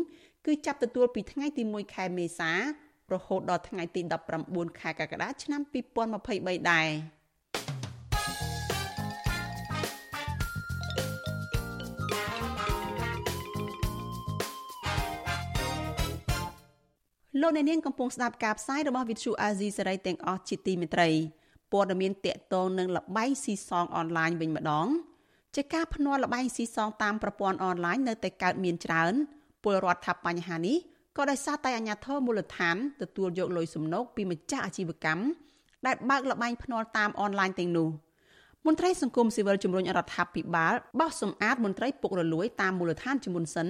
[0.47, 2.51] គឺចាប់ទទួលពីថ្ងៃទី1ខែមេសា
[3.13, 4.01] រហូតដល់ថ្ងៃទី
[4.41, 5.61] 19ខែកក្កដាឆ្នាំ
[6.11, 6.89] 2023ដែរ
[17.41, 21.09] លោកអ្នកនាងកំពុងស្ដាប់ការផ្សាយរបស់វិទ្យុអាស៊ីសេរីទាំងអស់ជាទីមេត្រី
[21.73, 24.87] ព័ត៌មានតកតងនឹងលបែងស៊ីសងអនឡាញវិញម្ដង
[25.55, 29.13] ជាការភ្នាល់លបែងស៊ីសងតាមប្រព័ន្ធអនឡាញនៅតែកើតមានច្រើន
[29.63, 30.77] ពលរដ្ឋថាបញ្ហានេះ
[31.17, 35.23] ក៏ដោយសារតែអាជ្ញាធរមូលដ្ឋានទទួលយកលុយសំណូកពីម្ចាស់អាជីវកម្ម
[35.87, 37.89] ដែលបើកលបែងភ្នាល់តាមអនឡាញទាំងនោះ
[38.67, 43.69] មន្ត្រីសង្គមស៊ីវិលជំរុញរដ្ឋាភិបាលបោះសម្អាតមន្ត្រីពុករលួយតាមមូលដ្ឋានជាមុនសិន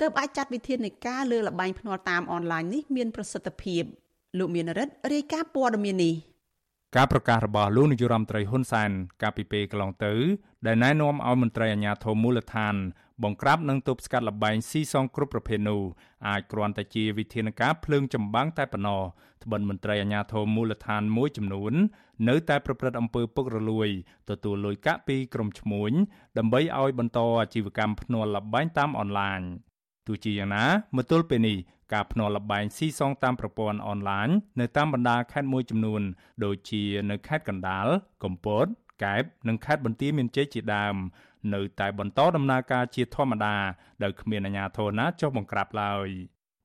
[0.00, 3.82] ទើបអាចចាត់វិធាននៃការលើលបែងភ្នាល់តាមអនឡាញនេះមានប្រសិទ្ធភាព
[4.38, 6.14] លោកមានរិទ្ធរាយការណ៍ព័ត៌មាននេះ
[6.96, 8.90] ការប្រកាសរបស់លោកនាយរដ្ឋមន្ត្រីហ៊ុនសែន
[9.22, 10.14] កាលពីពេលកន្លងទៅ
[10.66, 12.74] ដែលណែនាំឲ្យមន្ត្រីអាជ្ញាធរមូលដ្ឋាន
[13.24, 15.80] បង្ក្រាបនិងទប់ស្កាត់លបែងស៊ីសងគ្រប់ប្រភេទនោះ
[16.28, 19.02] អាចគ្រាន់តែជាវិធានការភ្លើងចម្បាំងតែប៉ុណ្ណោះ
[19.44, 21.74] ត្បិតមន្ត្រីអាជ្ញាធរមូលដ្ឋានមួយចំនួន
[22.28, 23.88] នៅតែប្រព្រឹត្តអំពើពុករលួយ
[24.30, 25.92] ទទួលលុយកាក់ពីក្រុមឈ្មួញ
[26.38, 29.40] ដើម្បីឲ្យបន្តអាជីវកម្មភ្នាល់លបែងតាមអនឡាញ
[30.06, 30.64] ទោះជាយ៉ាងណា
[30.96, 31.58] មកទល់ពេលនេះ
[31.92, 34.28] ការភ្នាល់លបែងស៊ីសងតាមប្រព័ន្ធអនឡាញ
[34.60, 36.02] នៅតាមបណ្ដាខេត្តមួយចំនួន
[36.44, 37.86] ដូចជានៅខេត្តកណ្ដាល
[38.24, 38.66] កំពត
[39.04, 40.96] កែប និងខេត្តបន្ទាយមានជ័យជាដើម
[41.54, 43.56] នៅតែបន្តដំណើរការជាធម្មតា
[44.02, 46.06] ដោយគ្មានអាជ្ញាធរណាចុះបង្ក្រាបឡើយ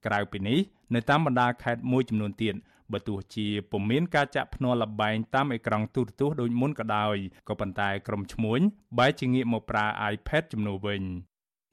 [0.05, 0.59] ក្រៅពីនេះ
[0.95, 2.55] នៅតាមបណ្ដាខេត្តមួយចំនួនទៀត
[2.93, 7.15] បើទោះជាពុំមានការចាក់ភ្នាល់លបែងតាមអេក្រង់ទូរទស្សន៍ដូចមុនក៏ដោយ
[7.49, 8.59] ក៏ប៉ុន្តែក្រុមឈ្មួញ
[8.97, 11.03] បែរជាងាកមកប្រើ iPad ជំនួសវិញ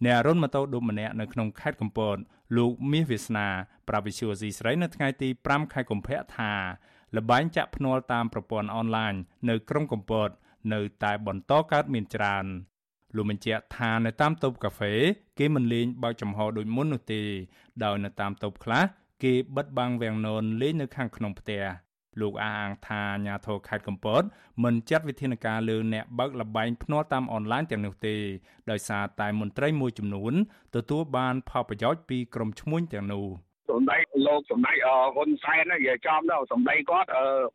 [0.05, 2.17] អ្នករុនម៉ូតូឌុបម្នាក់នៅក្នុងខេត្តកំពត
[2.57, 3.47] លោកមាសវាសនា
[3.89, 6.53] ប្រាប់វិសុយស៊ីស្រីនៅថ្ងៃទី5ខែកុម្ភៈថា
[7.17, 9.15] លបែងចាក់ភ្នាល់តាមប្រព័ន្ធអនឡាញ
[9.49, 10.29] នៅក្រុងកំពត
[10.73, 12.47] នៅតែបន្តកើតមានច្រើន
[13.17, 14.95] លោកបញ្ជាក់ថានៅតាមតូបកាហ្វេ
[15.39, 17.23] គេមិនលេងបើកចំហដូចមុននោះទេ
[17.85, 18.85] ដោយនៅតាមតូបខ្លះ
[19.23, 21.63] គេបិទបាំងវាំងននលេងនៅខាងក្នុងផ្ទះ
[22.21, 24.23] លោកអះអាងថាអាញាធរខេត្តកំពត
[24.65, 28.17] មិនចាត់វិធានការលើអ្នកបើកលបែងភ្នាល់តាមអនឡាញទាំងនោះទេ
[28.71, 30.33] ដោយសារតែមន្ត្រីមួយចំនួន
[30.77, 33.27] ទទួលបានផលប្រយោជន៍ពីក្រុមឈ្មួញទាំងនោះ។
[33.71, 37.09] សម្ដីលោកសម្ដីហ៊ុនសែននិយាយចំទៅសម្ដីគាត់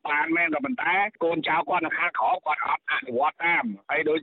[0.07, 4.19] បានមែនតែប៉ុន្តែកូនចៅគាត់នៅខាងក្រោមគាត់អត់អនុវត្តតាមហើយដូច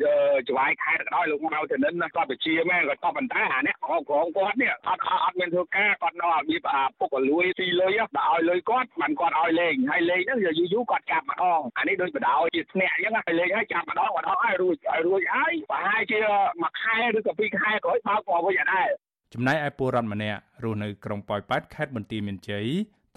[0.48, 6.68] ចវាយខេត្តក៏ដោយលោកមកទៅនិនគាត់បជាមែនគាត់ក៏ប៉ុន្តែអានេះក្រមក្រមគាត់នេះអត់អត់មានធ្វើការគាត់នៅរបៀប
[6.98, 16.18] ពុកលួយទីលុយដល់ឲ្យលុយគាត់មិនគាត់ឲ្យលេងហើយលេងហ្នឹងយូរយូរគាត់ចាប់ម្ដងអានេះដូចបដ ாய் ជាស្នាក់អញ្ចឹងហើយលេងហើយចាប់ម្ដងម្ដងហើយរួចហើយរួចហើយប្រហែលជា
[16.60, 22.66] មួយខែឬក៏ពីរខែក្រោយបើកមកវិញអត់ដែរ ចំណែកឯពលរដ្ឋម្នាក់រស់នៅក្រុងប៉ោយប៉ែតខេត្តបន្ទាយមានជ័យ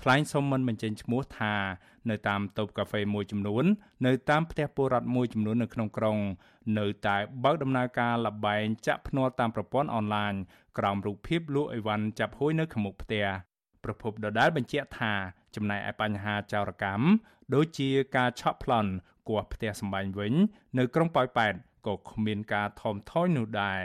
[0.02, 1.56] ថ្លែងសុំមិនបញ្ចេញឈ្មោះថា
[2.10, 3.66] នៅតាមតូបកាហ្វេមួយចំនួន
[4.06, 6.18] នៅតាមផ្ទះពលរដ្ឋមួយចំនួននៅក្នុងក្រុង
[6.80, 10.34] នៅតែបើកដំណើរការលបែងចាក់ភ្នាល់តាមប្រព័ន្ធអនឡាញ
[10.78, 13.26] ក្រោមរូបភាពលក់អីវ៉ាន់ចាប់ហួយនៅខាងមុខផ្ទះ
[13.84, 15.14] ប្រពន្ធដដែលបញ្ជាក់ថា
[15.56, 17.06] ចំណែកឯបញ្ហាចោរកម្ម
[17.56, 18.92] ដូចជាការឆក់ប្លន់
[19.30, 20.34] គោះផ្ទះសម្បែងវិញ
[20.78, 21.54] នៅក្រុងប៉ោយប៉ែត
[21.88, 23.82] ក៏គ្មានការថមថយនោះដែរ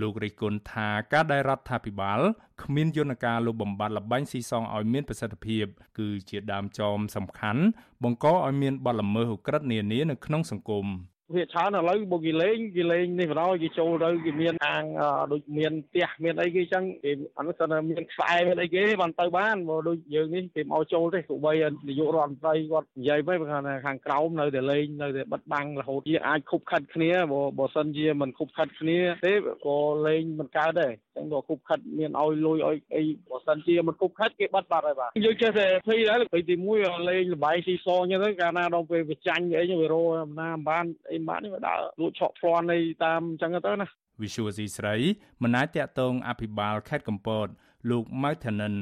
[0.00, 2.20] លោករិះគន់ថាការដែលរដ្ឋាភិបាល
[2.62, 5.64] គ្មានយន្តការលុបបំបាត់លបែងស៊ីសងឲ្យមានប្រសិទ្ធភាព
[5.98, 7.62] គឺជាដើមចមសំខាន់
[8.02, 10.86] បង្កឲ្យមានបទល្មើសឧក្រិដ្ឋនានានៅក្នុងសង្គម
[11.34, 14.84] វាច្រើនឥឡូវបើគេលេងគេលេងនេះបណ្ដោយគេចូលទៅគេមានអាង
[15.32, 21.52] ដូចមានផ្ទះមានអីគេចឹងគេអានោះគាត់មានខ្សែមានអីគេបានទៅបានបើដូចយើងនេះគេមកចូលទេទោះបី
[21.88, 29.34] នាយករដ្ឋមន្ត្រីគាត់និយាយទៅថាខាងក្រោមនៅតែលេងនៅតែបិទបាំងរហូតជាអាចខុបខិតគ្នាបើបើសិនជាមិនខុបខិតគ្នាទេ
[29.66, 40.02] ក៏លេងមិនកើតដែរចឹងក៏ខុបខិតមានឲ្យលុយឲ្យអីបើសិនជាមិនខុបខិតគេបិទបាត់ហើយបាទយើងចេះតែភ័យដែរពេលទី1លេងលបាយស៊ីសងចឹងទៅកាលណាដល់ពេលវាចាញ់អីវារោ
[40.40, 43.86] ណាបានអីម៉ាក់នេះវាដើរលួចឆក់ផ្្លាន់នៃតាមអញ្ចឹងទៅណា
[44.22, 44.94] វិសុវស៊ីស្រី
[45.42, 47.46] មិនអាចតាក់ទងអភិបាលខេត្តកំពត
[47.90, 48.74] លោកម៉ៅថានិន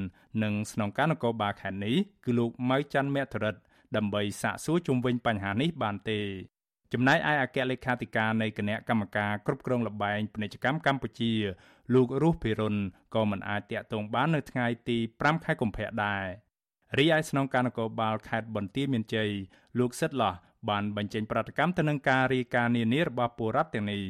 [0.42, 3.56] និងស្នងការនគរបាលខេត្តនេះគឺលោកម៉ៅច័ន្ទមេធរិត
[3.96, 6.20] ដើម្បីសាកសួរជុំវិញបញ្ហានេះបានទេ
[6.92, 11.32] ចំណែកឯអគ្គលេខាធិការនៃគណៈកម្មការគ្រប់គ្រងលបែងពាណិជ្ជកម្មកម្ពុជា
[11.94, 12.76] លោករស់ភិរុន
[13.14, 16.24] ក៏មិនអាចតាក់ទងបាននៅថ្ងៃទី5ខែកុម្ភៈដែរ
[16.98, 19.30] រីឯស្នងការនគរបាលខេត្តបន្ទាយមានជ័យ
[19.78, 20.34] លោកសិតឡោះ
[20.70, 24.02] បានបញ្ចេញប្រតិកម្មទៅនឹងការរាយការណ៍នានារបស់ពលរដ្ឋទាំងនេះ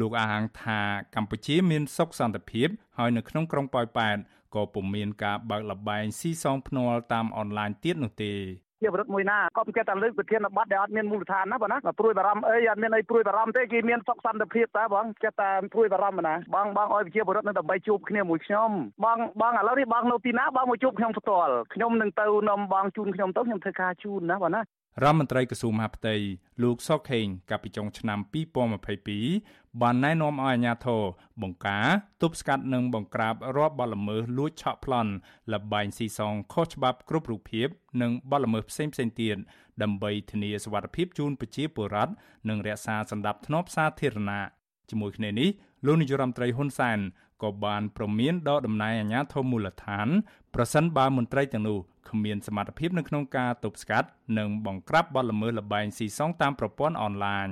[0.00, 0.80] លោកអះអាងថា
[1.14, 4.16] កម្ពុជាមានសុខសន្តិភាពហើយនៅក្នុងក្រុងប៉ោយប៉ែត
[4.54, 8.34] ក៏ពុំមានការបើកលបែងស៊ីសងភ្នាល់តាមអនឡាញទៀតនោះទេ
[8.82, 18.70] ជាវត្តមួយណាក៏គេតែលើកប្រធានបတ်ដែលអត់មានមូលដ្ឋានណាបងណាព្រួយបារម្ភអីអត់មានអីព្រួយបារម្ភទេគេមានសុខសន្តិភាពតើបងចេះតែព្រួយបារម្ភណាបងបងឲ្យប្រជាពលរដ្ឋនៅដើម្បីជួបគ្នាមួយខ្ញុំ
[19.04, 24.60] បងបងឥឡូវនេះបងនៅទីណាបងមកជួបខ្ញុំផ្ទាល់ខ្ញុំនឹងទៅនាំបងជូនខ្ញុំទៅខ្ញុំធ្វើការជូនណាបងណា
[25.02, 26.14] រដ្ឋមន្ត្រីក្រសួងមហាផ្ទៃ
[26.62, 28.18] លោកសុកខេងកាលពីចុងឆ្នាំ
[29.00, 31.02] 2022បានណែនាំឲ្យអាជ្ញាធរ
[31.42, 31.86] បង្ការ
[32.22, 35.12] ទប់ស្កាត់និងបង្ក្រាបរាល់បទល្មើសលួចឆក់ប្លន់
[35.52, 37.68] លបែងស៊ីសងខុសច្បាប់គ្រប់រូបភាព
[38.02, 39.36] និងបទល្មើសផ្សេងផ្សេងទៀត
[39.82, 42.12] ដើម្បីធានាសុវត្ថិភាពជូនប្រជាពលរដ្ឋ
[42.48, 44.44] និងរក្សាសន្តិភាពសាធារណៈ
[44.90, 45.48] ជាមួយគ្នានេះ
[45.86, 46.98] លោកនាយរដ្ឋមន្ត្រីហ៊ុនសែន
[47.42, 50.08] ក៏បានប្រមានដកតំណែងអាជ្ញាធរមូលដ្ឋាន
[50.54, 57.48] ប្រសិនបើមន្ត្រីទាំងនោះ គ្មានសមត្ថភាពនៅក្នុងការទប់ស្កាត់និងបង្ក្រាបបទល្មើសល្បែងស៊ីសងតាមប្រព័ន្ធអនឡាញ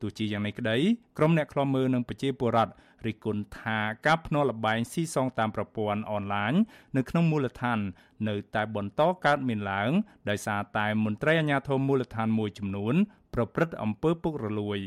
[0.00, 0.76] ទោះជាយ៉ាងនេះក្តី
[1.18, 2.72] ក្រុមអ្នកខ្លាំមើលនឹងប្រជាពលរដ្ឋ
[3.06, 6.52] រិះគន់ថាការភ្នាល់ល្បែងស៊ីសងតាមប្រព័ន្ធអនឡាញ
[6.96, 7.78] នៅក្នុងមូលដ្ឋាន
[8.28, 9.90] នៅតែបន្តកើតមានឡើង
[10.30, 12.94] ដោយសារតែមន្ត្រីអាជ្ញាធរមូលដ្ឋានមួយចំនួន
[13.34, 14.78] ប្រព្រឹត្តអំពើពុករលួយ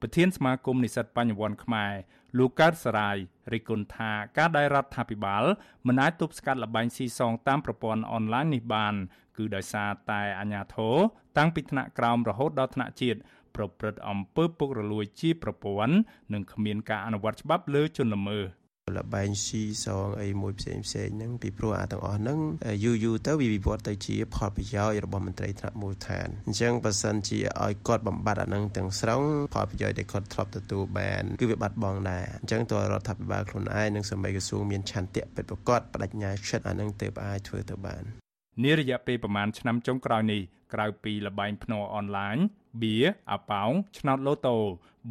[0.00, 1.92] ប្រធានសមាគមនិស្សិតបញ្ញវន្តខ្មែរ
[2.36, 3.16] លោកកើតសរាយ
[3.52, 5.44] រិះគន់ថាការដែលរដ្ឋាភិបាល
[5.86, 8.94] មិនអាចទប់ស្កាត់លបែងស៊ីសងតាមប្រព័ន្ធអនឡាញនេះបាន
[9.36, 10.96] គឺដោយសារតែអាញាធរ
[11.38, 13.18] តាំងពីថ្នាក់ក្រោមរហូតដល់ថ្នាក់ជាតិ
[13.56, 15.96] ប្រព្រឹត្តអំពើពុករលួយជាប្រព័ន្ធ
[16.32, 22.38] និងគ្មានការអនុវត្តច្បាប់លើជនល្មើស លបែងស៊ីសងអីមួយផ្សេងផ្សេងហ្នឹងពីព្រោះអាទាំងអស់ហ្នឹង
[22.84, 29.22] យូរយូរទៅវាវិវត្តទៅជាផលប្រយោជន៍របស់មន្ត្រីថ្នាក់មូលដ្ឋានអញ្ចឹងបើសិនជាឲ្យគាត់បំបត្តិអាហ្នឹងទាំងស្រុង
[29.54, 38.02] ផលប្រយោជន៍ដែលគាត់ធ្លាប់ទទួលបានគឺវាបាត់បង់ដែរអញ្ចឹងតើរដ្ឋាភិបាលខ្លួនឯងនិងសមាជក្រសួងមានឆន្ទៈពិតប្រាកដបដិញ្ញាចិត្តអាហ្នឹងទើបអាចធ្វើទៅបាន
[38.64, 40.40] នារយៈពេលប្រមាណឆ្នាំចុងក្រោយនេះ
[40.74, 42.36] ក្រៅពីលបែងភ្នាល់អនឡាញ
[42.82, 42.96] បៀ
[43.32, 44.58] អាប៉ោងឆ្នោតឡូតូ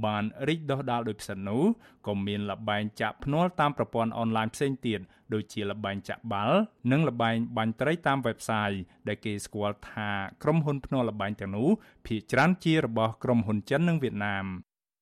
[0.05, 1.63] បានរីកដុះដាលដោយផ្សិតនោះ
[2.07, 4.99] ក៏មានលបែងចាក់ភ្នាល់តាមប្រព័ន្ធអនឡាញផ្សេងទៀត
[5.33, 6.57] ដូចជាលបែងចាក់បាល់
[6.91, 8.77] និងលបែងបាញ់ត្រីតាម website
[9.07, 10.09] ដែលគេស្គាល់ថា
[10.43, 11.69] ក្រុមហ៊ុនភ្នាល់លបែងទាំងនោះ
[12.05, 14.45] ភាគច្រើនជារបស់ក្រុមហ៊ុនចិននិងវៀតណាម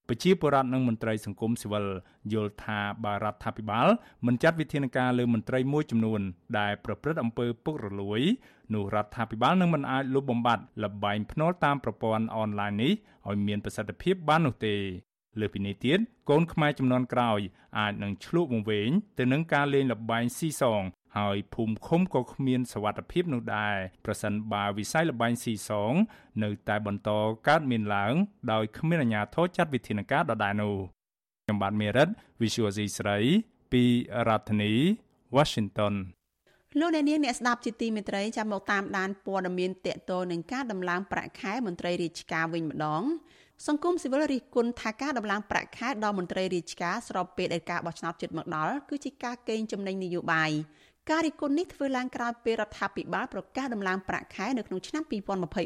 [0.08, 1.86] ប្រជាពលរដ្ឋនិងមន្ត្រីសង្គមស៊ីវិល
[2.34, 3.88] យល់ថាបារដ្ឋាភិបាល
[4.26, 6.22] មិនចាត់វិធានការលើមន្ត្រីមួយចំនួន
[6.60, 8.22] ដែលប្រព្រឹត្តអំពើពុករលួយ
[8.74, 12.92] នោះរដ្ឋាភិបាលនឹងមិនអាចលុបបំបាត់លបែងភ្នាល់តាមប្រព័ន្ធអនឡាញនេះ
[13.28, 14.76] ឲ្យមានប្រសិទ្ធភាពបាននោះទេ
[15.40, 17.40] លើពីនេះទៀតកូនខ្មែរចំនួនក្រោយ
[17.80, 18.90] អាចនឹងឆ្លក់វង្វេង
[19.20, 20.82] ទៅនឹងការលេងលបែងស៊ីសង
[21.18, 23.76] ហើយភូមិឃុំក៏គ្មានសវត្ថភាពនោះដែរ
[24.06, 25.94] ប្រសិនបើវិស័យលបែងស៊ីសង
[26.44, 27.10] នៅតែបន្ត
[27.48, 28.14] កើតមានឡើង
[28.52, 30.76] ដោយគ្មានអាជ្ញាធរចាត់វិធានការដដែលនោះ
[31.44, 32.10] ខ្ញុំបាទមេរិត
[32.42, 33.18] Visual C ស្រី
[33.72, 33.84] ពី
[34.28, 34.74] រដ្ឋធានី
[35.36, 35.96] Washington
[36.80, 43.04] លោកអ្នកនាងអ្នកស្ដាប់ជាទីមេត្រីចាំមកតាមដានព័ត៌មានតកតនឹងការដំឡើងប្រាក់ខែមន្ត្រីរាជការវិញម្ដង
[43.68, 50.52] សង្គមស៊ីវិលរិះគន់ថាការដំឡើងប្រាក់ខែដល់មន្ត្រីរាជការស្របពេលដែលការបោះឆ្នោតជិតមកដល់គឺជាការកេងចំណេញនយោបាយ
[51.12, 55.04] ការរិះគន់នេះធ្វើឡើងក្រោយពេលរដ្ឋាភិបាលប្រកាសដំឡើងប្រាក់ខែនៅក្នុងឆ្នាំ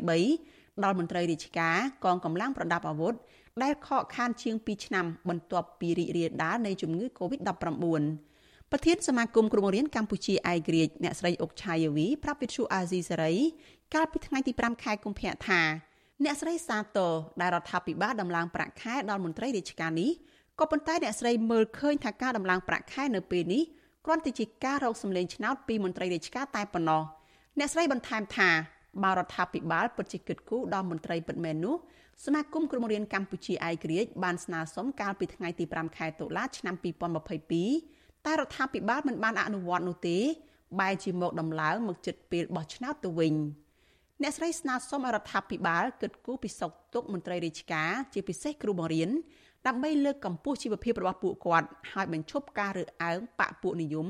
[0.10, 3.14] 2023ដល់មន្ត្រីរាជការកងកម្លាំងប្រដាប់អាវុធ
[3.64, 7.48] ដែលខកខានជាង2ឆ្នាំបន្ទាប់ពីរីករាលដាលនៃជំងឺ Covid-19
[8.72, 13.36] ប្រធានសមាគមគ្រូបង្រៀនកម្ពុជាឯករាជ្យអ្នកស្រីអុកឆាយាវីប្រាប់វិទ្យុអាស៊ីសេរី
[13.94, 15.62] កាលពីថ្ងៃទី5ខែកុម្ភៈថា
[16.24, 20.12] អ្នកស្រីសាទរដែលរដ្ឋាភិបាលដំឡើងប្រាក់ខែដល់មន្ត្រីរាជការនេះ
[20.60, 23.64] ក៏ប៉ុន្តែអ្នកស្រីមើលឃើញថាការដំឡើងប្រាក់ខែនៅពេលនេះ
[24.06, 27.04] គ្រាន់តែជាការរកសម្លេងឆ្នោតពីមន្ត្រីរាជការតែប៉ុណ្ណោះ
[27.60, 28.50] អ្នកស្រីបន្ថែមថា
[29.04, 31.76] បើរដ្ឋាភិបាលពិតជាគិតគូរដល់មន្ត្រីពិតមែននោះ
[32.26, 36.76] សមាគមគ្រូបង្រៀនកម្ពុជាឯករាជ្យបានស្នើសុំកាលពីថ្ងៃទី5ខែតុលាឆ្នាំ
[37.52, 40.18] 2022តែរដ្ឋាភិបាលមិនបានអនុវត្តនោះទេ
[40.80, 43.36] បែរជាមកដំឡើងមកចិត្តពេលបោះឆ្នោតទៅវិញ
[44.22, 49.10] អ្នកស្រីស្នើសុំរដ្ឋាភិបាលគិតគូរពីសុខទុក្ខមន្ត្រីរាជការជាពិសេសគ្រូបង្រៀន
[49.68, 54.08] ដើម្បីលើកកម្ពស់ជីវភាពរបស់ពួកគាត់ហើយបញ្ឈប់ការរើសអើងបកពួកនិយម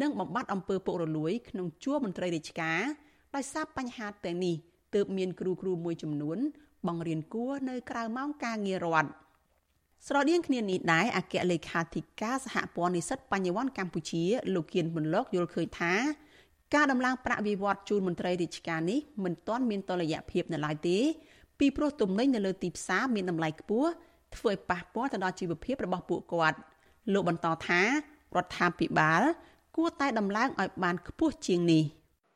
[0.00, 2.80] និងបំបត្តិអំពើពុករលួយក្នុងជួរមន្ត្រីរាជការ
[3.34, 4.54] ដោយសារបញ្ហាទាំងនេះ
[4.94, 6.38] ទើបមានគ្រូគ្រូមួយចំនួន
[6.86, 9.10] បង្រៀនគួរនៅក្រៅម៉ោងការងាររដ្ឋ
[10.06, 14.24] ស្រដៀងគ្នានេះដែរអគ្គលេខាធិការសហព័ន្ធនិស្សិតបញ្ញវន្តកម្ពុជា
[14.54, 15.94] លោកគៀនមុនលោកយល់ឃើញថា
[16.74, 20.98] ការដំឡើងប្រាក់វិវត្តជូនមន្ត្រីរាជការនេះមិនទាន់មានតលយៈភាពនៅឡើយទេ
[21.58, 23.90] ពីព្រោះទំនិញនៅលើទីផ្សារមានតម្លៃខ្ពស់
[24.36, 26.58] ធ្វើឲ្យប៉ះពាល់ទៅដល់ជីវភាពរបស់ពួកគាត់
[27.12, 27.82] លោកបន្តថា
[28.36, 29.22] រដ្ឋាភិបាល
[29.76, 31.84] គួរតែដំឡើងឲ្យបានខ្ពស់ជាងនេះ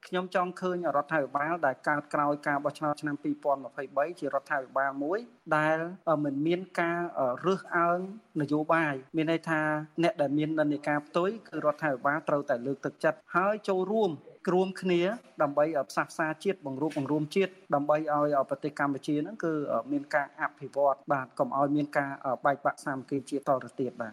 [0.09, 3.17] ខ្ញុំចង់ឃើញរដ្ឋាភិបាលដែលកើតក្រោយការបោះឆ្នោតឆ្នាំ
[3.63, 5.19] 2023ជារដ្ឋាភិបាលមួយ
[5.57, 5.77] ដែល
[6.25, 7.01] មិនមានការ
[7.47, 7.99] រើសអើង
[8.41, 9.63] នយោបាយមានន័យថា
[10.03, 15.01] អ្នកដែលមាននិន្នាការផ្ទុយគឺរដ្ឋាភិបាលត្រូវតែលើកទឹកចិត្តហើយចូលរួមគ្រួមគ្នា
[15.43, 19.53] ដើម្បីផ្សះផ្សាជាតិបង្រួបបង្រួមជាតិដើម្បីឲ្យប្រទេសកម្ពុជាហ្នឹងគឺ
[19.93, 22.11] មានការអភិវឌ្ឍបាទកុំឲ្យមានការ
[22.45, 24.13] បែកបាក់សាមគ្គីជាតិតទៅទៀតបាទ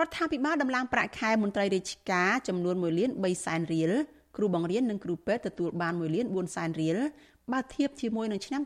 [0.00, 3.92] រដ្ឋាភិបាលដំឡើងប្រាក់ខែមន្ត្រីរាជការចំនួន1លាន3សែនរៀល
[4.36, 6.98] គ្រូបង្រៀននិងគ្រូពេទ្យទទួលបាន1លាន4សែនរៀល
[7.52, 8.62] បើធៀបជាមួយនឹងឆ្នាំ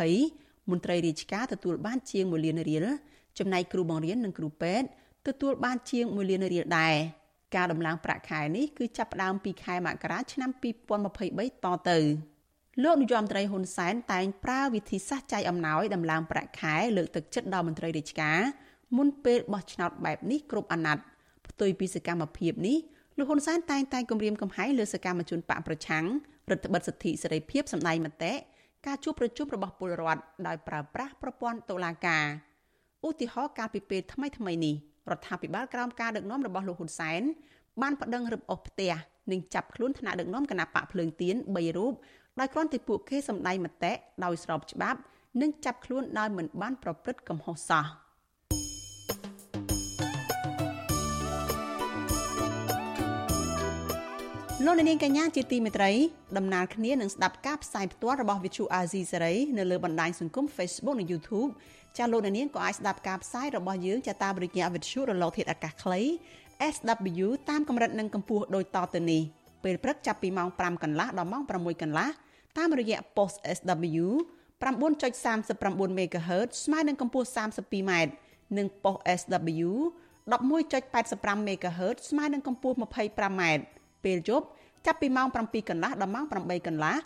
[0.00, 2.86] 2020មន្ត្រីរាជការទទួលបានជាង1លានរៀល
[3.38, 4.86] ចំណែកគ្រូបង្រៀននិងគ្រូពេទ្យ
[5.28, 6.96] ទទួលបានជាង1លានរៀលដែរ
[7.54, 10.50] ការដំឡើងប្រាក់ខែនេះគឺចាប់ផ្ដើមពីខែមករាឆ្នាំ
[11.08, 11.98] 2023តទៅ
[12.82, 18.40] លោកនាយរដ្ឋមន្ត្រីហ៊ុនសែនតែងប្រើវិធីសាស្ត្រចែកអំណោយដំឡើងប្រាក់ខែលើកទឹកចិត្តដល់មន្ត្រីរាជការ
[18.96, 21.04] មុនពេលបោះឆ្នោតបែបនេះគ្រប់អាណត្តិ
[21.46, 22.78] ផ្ទុយពីសកម្មភាពនេះ
[23.18, 26.04] លោកហ៊ុនសែនតែងតែគម្រាមកំហែងលើសកម្មជនបកប្រឆាំង
[26.50, 28.32] រដ្ឋបិទសិទ្ធិសេរីភាពសម្ដែងមតិ
[28.86, 32.24] ការជួបប្រជុំរបស់ពលរដ្ឋដោយប្រើប្រាស់ប្រព័ន្ធតុលាការ
[33.06, 34.76] ឧទាហរណ៍កាលពីពេលថ្មីថ្មីនេះ
[35.12, 37.22] រដ្ឋាភិបាលក្រោមការដឹកនាំរបស់លោកហ៊ុនសែន
[37.82, 38.92] បានប្តឹងរឹបអូសផ្ទះ
[39.32, 41.92] និងចាប់ខ្លួនថ្នាក់ដឹកនាំគណៈបកភ្លើងទៀន3រូប
[42.40, 43.92] ដោយគ្រាន់តែពួកគេសម្ដែងមតិ
[44.24, 44.98] ដោយស្របច្បាប់
[45.40, 47.86] និងចាប់ខ្លួនដោយមិនបានប្រព្រឹត្តកំហុសសោះ។
[54.70, 55.92] លោកនាងកញ្ញាជាទីមេត្រី
[56.36, 61.50] ដំណើរគ្នានឹងស្ដាប់ការផ្សាយផ្ទាល់របស់ Vithu Azizi Serai នៅលើបណ្ដាញសង្គម Facebook និង YouTube
[61.98, 66.00] ចាលោកនាងក៏អាចស្ដាប់ការផ្សាយរបស់យើងចាតាមរយៈ Vithu រលកធាតុអាកាសខ្លី
[66.74, 69.22] SW តាមកម្រិតនិងកម្ពស់ដូចតទៅនេះ
[69.64, 72.08] ពេលព្រឹកចាប់ពីម៉ោង5កន្លះដល់ម៉ោង6កន្លះ
[72.58, 74.06] តាមរយៈ post SW
[74.62, 77.92] 9.39 MHz ស្មើនឹងកម្ពស់ 32m
[78.58, 79.70] និង post SW
[80.32, 83.42] 11.85 MHz ស្មើនឹងកម្ពស់ 25m
[84.04, 84.46] ពេលយប់
[84.86, 86.96] ចាប់ពីម៉ោង7កន្លះដល់ម៉ោង8កន្លះ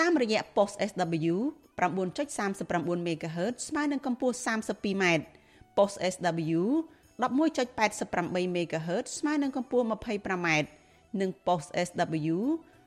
[0.00, 1.34] តាមរយៈ post SW
[1.80, 5.04] 9.39 MHz ស្មើនឹងកម្ពស់ 32m
[5.76, 6.60] post SW
[7.20, 10.48] 11.88 MHz ស្មើនឹងកម្ពស់ 25m
[11.20, 12.36] និង post SW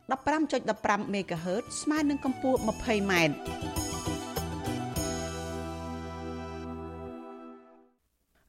[0.10, 3.14] 15.15 MHz ស្មើនឹងកម្ពស់ 20m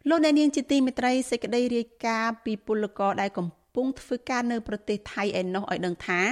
[0.09, 6.22] លោកអ្នកនាងជាទីមេត្រីសេចក្តីរាយការណ៍ពីពលករដែលកំពុងធ្វើការនៅប្រទេសថៃឯណោះឲ្យដឹងថា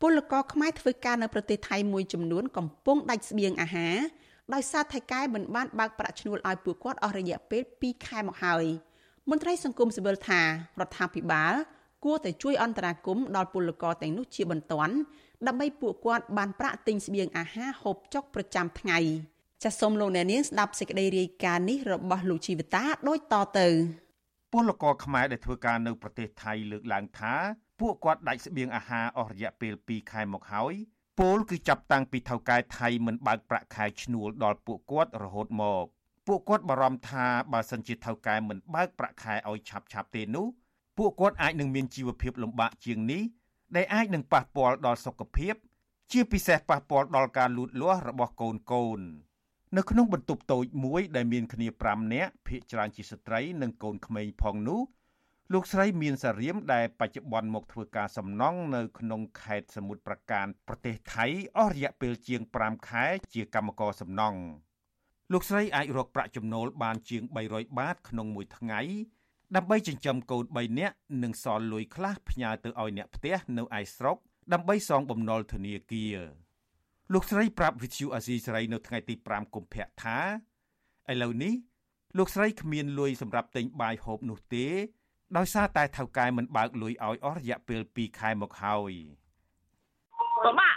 [0.00, 3.96] ពលករខ្មែរធ្វើការនៅប្រទេសថៃមួយចំនួនកំពុងដាច់ស្បៀងអាហារ
[4.54, 8.64] ដោយសារថៃកែមិនបានបើកប្រាក់ឈ្នួលឲ្យពួកគាត់អស់រយៈពេល2ខែមកហើយ
[9.30, 10.46] មន្ត្រីសង្គមស៊ីវិលថារ
[10.86, 11.54] ដ្ឋាភិបាល
[12.04, 14.94] គួរតែជួយអន្តរាគមន៍ដល់ពលករទាំងនោះជាបន្ទាន់
[15.46, 18.98] ដើម្បីពួកគាត់បានប្រាក់ទិញស្បៀងអាហារហូបចុកប្រចាំថ្ងៃ
[19.62, 23.68] ចាសសូមលោកអ្នកនាងស្ដាប់សេចក្តីរាយការណ៍នេះរបស់លោកជីវតាដូចតទៅ
[24.56, 27.34] ពលករខ្មែរដែលធ្វើការនៅប្រទេសថៃលើកឡើងថា
[27.80, 30.74] ពួកគាត់ដាច់ស្បៀងអាហារអស់រយៈពេល2ខែមកហើយ
[31.20, 35.84] ពលគឺចាប់តាំងពីថៅកែថៃមិនបើកប្រាក់ខែឈ្នួលដល់ពួកគាត់រហូតមក
[36.26, 40.46] ពួកគាត់បារម្ភថាបើសិនជាថៅកែមិនបើកប្រាក់ខែឲ្យឆាប់ឆាប់ទេនោះ
[40.98, 43.22] ពួកគាត់អាចនឹងមានជីវភាពលំបាកជាងនេះ
[43.76, 45.54] ដែលអាចនឹងប៉ះពាល់ដល់សុខភាព
[46.12, 49.00] ជាពិសេសប៉ះពាល់ដល់ការលូតលាស់របស់កូនកូន
[49.76, 54.80] នៅក្នុងបន្ទប់តូចមួយដែលមានគ្នា5នាក់ភាគច្រើនជាស្ត្រីនិងកូនក្មេងផងនោះ
[55.52, 64.40] លោកស្រីមានសារៀមដែលបច្ចុប្បន្នមកធ្វើការសំណង់នៅក្នុងខេត្តសមុទ្រប្រការប្រទេសថៃអស់រយៈពេលជាង5ខែជាកម្មករសំណង់
[65.32, 68.80] លោកស្រីអាចរកប្រាក់ចំណូលបានជាង300បាតក្នុងមួយថ្ងៃ
[69.56, 74.16] ដើម្បីចិញ្ចឹមកូន3នាក់និងសល់លុយខ្លះផ្ញើទៅឲ្យអ្នកផ្ទះនៅឯស្រុក
[74.52, 76.43] ដើម្បីសងបំណុលធនាគារ
[77.12, 80.18] លោកស្រីប្រាប់វិទ្យុអាស៊ីសេរីនៅថ្ងៃទី5កុម្ភៈថា
[81.12, 81.54] ឥឡូវនេះ
[82.18, 84.66] លោកស្រីគ្មានលុយសម្រាប់ទិញបាយហូបនោះទេ
[85.36, 88.92] ដោយសារតែថៅកែមិនបើកលុយឲ្យអស់រយៈពេល2ខែមកហើយ
[90.44, 90.74] ពិបាក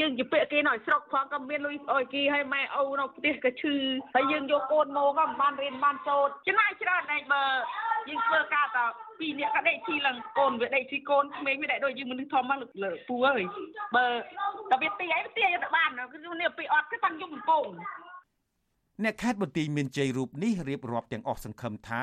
[0.00, 3.74] យើងជាពាក្យគេនៅស្រុកផងក៏មានលុយអុយគេឲ្យម៉ែឪនៅផ្ទះក៏ឈឺ
[4.14, 7.42] ហើយយើងយកកូនមកក៏មិនបានរៀនបានសូត្រចំណាយច្រើនដែរបើ
[8.08, 8.78] យើងធ្វើការត
[9.18, 13.42] ពីរនាក់ក៏ដេកជីឡើងកូនវាដេកជីកូនក្មេងវាដេកដូចយើងមនុស្សធំមកលើពូអើយ
[13.96, 14.06] បើ
[14.70, 17.66] តែវាទីអីទីទៅបានគឺនេះពីអត់គឺតាំងយំកំពង
[19.04, 22.02] អ្នកខេត្តបន្ទាយមានជ័យរូបនេះរៀបរាប់ទាំងអស់សង្ឃឹមថា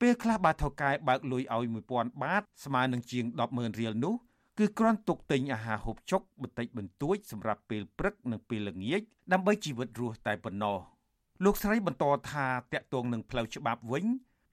[0.00, 4.14] ពេលខ្លះបើថៅកែបើកលុយឲ្យ1000បាតស្មើនឹងជាង100,000រៀលនោះ
[4.58, 9.00] គឺគ្រាន់ទុកទិញអាហារហូបចុកបន្តិចបន្តួចសម្រាប់ពេលព្រឹកនិងពេលល្ងាច
[9.32, 10.78] ដើម្បីជីវិតរស់តែប៉ុណ្ណោះ
[11.44, 14.04] លោកស្រីបន្តថាតាក់ទងនឹងផ្លូវច្បាប់វិញ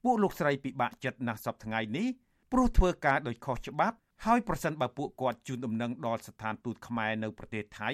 [0.04, 2.06] ពួកលោកស្រីពិបាកចិត្តណាស់សពថ្ងៃនេះ
[2.52, 7.90] ព្រោះធ្វើការដោយខុសច្បាប់ហើយប្រសិនបើពួកគាត់ជូនដំណឹងដល់ស្ថានទូតខ្មែរនៅប្រទេសថៃ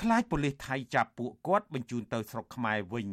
[0.00, 3.08] ខ្លាចប៉ូលីសថៃចាប់ពួកគាត់បញ្ជូនទៅស្រុកខ្មែរវិញ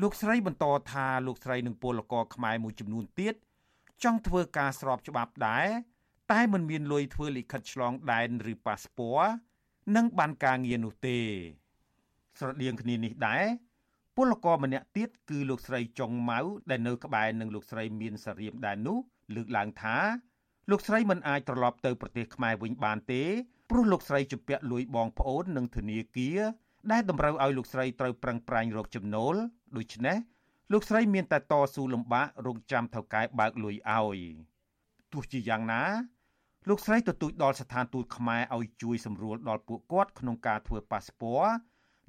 [0.00, 3.34] លោកស្រីបន្តថាលោកស្រីនិងពលករខ្មែរមួយចំនួនទៀត
[4.04, 5.68] ចង់ធ្វើការស្របច្បាប់ដែរ
[6.32, 9.20] តែមិនមានលុយធ្វើលិខិតឆ្លងដែនឬប៉ាសពត
[9.96, 11.18] និងបានការងារនោះទេ
[12.38, 13.44] ស្រដៀងគ្នានេះដែរ
[14.16, 18.98] ពលករម្នាក់ទៀតគឺលោកស្រីចុងម៉ៅដែលនៅក្បែរនឹងលោកស្រីមានសារៀមដែរនោះ
[19.34, 19.96] លើកឡើងថា
[20.70, 23.22] លោកស្រីមិនអាចត្រឡប់ទៅប្រទេសខ្មែរវិញបានទេ
[23.70, 26.40] ព្រោះលោកស្រីជំពាក់លួយបងប្អូននិងធនាគារ
[26.92, 29.34] ដែលតម្រូវឲ្យលោកស្រីត្រូវប្រឹងប្រែងរកចំណូល
[29.76, 30.16] ដូច្នេះ
[30.72, 34.18] លោកស្រីមានតែតស៊ូលំបាករងចាំថៅកែបើកលុយឲ្យ
[35.12, 35.82] ទោះជាយ៉ាងណា
[36.68, 41.48] លោកស្រីទទូចដល់ស្ថានទូតខ្មែរឲ្យជួយសម្រួលដល់ពួកគាត់ក្នុងការធ្វើប៉ាសពត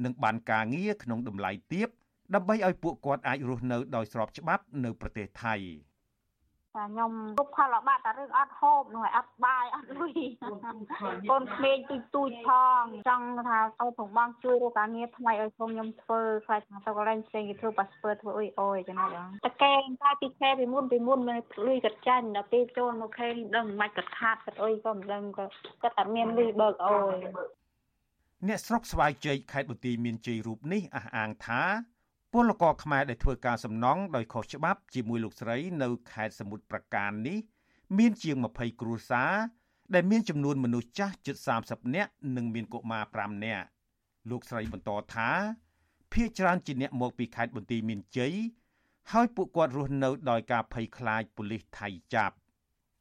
[0.04, 1.88] និងបានការងារក្នុងតម្លៃទាប
[2.36, 5.56] ដើម្បីឲ្យពួកគាត់អាចរស់នៅដោយស្របច្បាប់នៅប្រទេសថៃ។
[6.76, 10.12] តែខ្ញុំគ្រប់ផលលបាក់តែរឿងអត់ហូបនោះអត់បាយអត់លុយ
[11.30, 12.50] កូនក្មេងទូចទូចផ
[12.82, 25.46] ងចង់ថាឲ្យផងបងជួយរកការងារថ្មីឲ្យខ្ញុំខ្ញុំធ្វើខ្លាចថាទៅកន្លែងផ្សេងគេធ្វើប៉ាសពតធ្វើអុយអុយចឹងណាបងតែកែតែពីខែពីមុនពីមុនមានលុយកាត់ចាញ់ដល់ពេលចូលមកខែនេះដឹងមិនកាត់ខាតកាត់អុយក៏មិនដឹងក៏
[25.82, 27.18] គាត់អត់មានលុយបើកអុយ
[28.48, 31.64] អ្នកស្រុកស្វាយជ័យខេត្តបន្ទាយមានជ័យរូបនេះអះអាងថា
[32.34, 37.40] ពលករខ្មែរដែលធ្វើការសំណង់ដោយខុសច្បាប់ជាមួយលោកស្រីនៅខេត្តសមុទ្រប្រការនេះ
[37.98, 39.34] មានជាង20គ្រួសារ
[39.94, 43.66] ដែលមានចំនួនមនុស្សចាស់ជិត30នាក់និងមានកុមារ5នាក់
[44.30, 45.30] លោកស្រីបន្តថា
[46.12, 48.34] ភ ieck ច្រើនជាអ្នកមកពីខេត្តបន្ទាយមានជ័យ
[49.12, 52.36] ហើយពួកគាត់រស់នៅដោយការភ័យខ្លាចប៉ូលីសថៃចាប់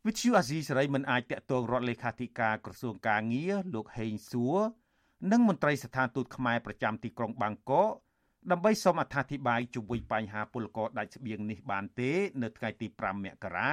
[0.06, 4.58] វិទ្យុអាស៊ីសេរីមិនអាចតាក់ទងរដ្ឋលេខាធិការក្រសួងកាងារលោកហេងសួរ
[5.30, 7.90] និងមន្ត្រីស្ថានទូតខ្មែរប្រចាំទីក្រុងបាងកក
[8.50, 12.10] ដើម្បីសូមអត្ថាធិប្បាយជុំវិញបញ្ហាពលករដាច់ស្បៀងនេះបានទេ
[12.42, 13.70] នៅថ្ងៃទី5មករា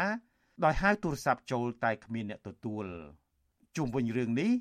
[0.63, 2.85] ដោយហៅទូរស័ព្ទចូលតែគ្មានអ្នកទទួល
[3.77, 4.51] ជុំវិញរឿងនេះ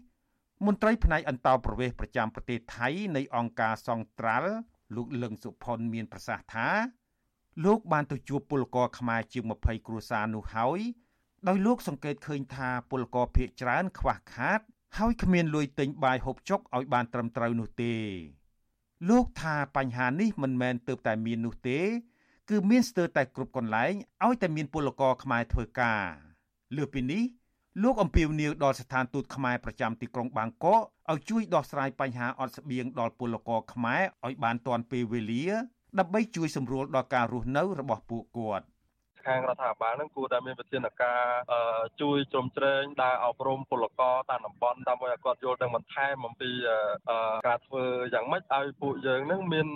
[0.67, 4.51] មន្ត្រីផ្នែកអន្តរប្រវេសប្រចាំប្រទេសថៃនៃអង្គការសង្ត្រាល់
[4.97, 6.69] លោកលឹងសុផុនមានប្រសាសន៍ថា
[7.65, 10.81] លោកបានទៅជួបពលករខ្មែរជាង20គ្រួសារនោះហើយ
[11.49, 14.61] ដោយលោកសង្កេតឃើញថាពលករភៀកច្រើនខ្វះខាត
[14.97, 17.95] ហើយគ្មានលុយទិញបាយហូបចុកឲ្យបានត្រឹមត្រូវនោះទេ
[19.09, 21.81] លោកថាបញ្ហានេះមិនមែនទើបតែមាននោះទេ
[22.51, 23.93] គឺមានស្ទើរតែគ្រប់កន្លែង
[24.25, 26.05] ឲ្យតែមានពលករខ្មែរធ្វើការ
[26.77, 27.23] លើពីនេះ
[27.83, 30.81] លោកអំពីវនីវដល់ស្ថានទូតខ្មែរប្រចាំទីក្រុងបាងកក
[31.13, 35.47] ឲ្យជួយដោះស្រាយបញ្ហាអត់ស្បៀងដល់ពលករខ្មែរឲ្យបានទាន់ពេលវេលា
[35.99, 38.65] ដើម្បីជួយសម្រួលដល់ការរស់នៅរបស់ពួកគាត់។
[39.29, 41.23] ខាងរដ្ឋាភិបាលនឹងគួរតែមានវិធានការ
[42.01, 46.51] ជួយជ្រោមជ្រែងដើរអប់រំពលករតាមតំបន់ដើម្បីឲ្យគាត់យល់ដឹងបន្ថែមអំពី
[47.47, 49.69] ការធ្វើយ៉ាងម៉េចឲ្យពួកយើងនឹងមាន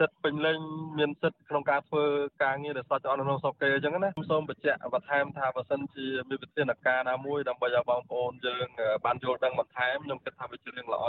[0.00, 0.58] សិទ្ធិពេញលេញ
[0.98, 2.04] មានសិទ្ធិក្នុងការធ្វើ
[2.44, 8.66] ការងារដែលសច្ចអនុស្រុកគេអញ្ចឹងណាសូមបញ្ជាក់បន្ថែមថាបើសិនជាមានវិធានការណាមួយដើម្បីឲ្យបងប្អូនយើង
[9.04, 11.06] បានយល់ដឹងបន្ថែមខ្ញុំគិតថាវាជារឿងល្អ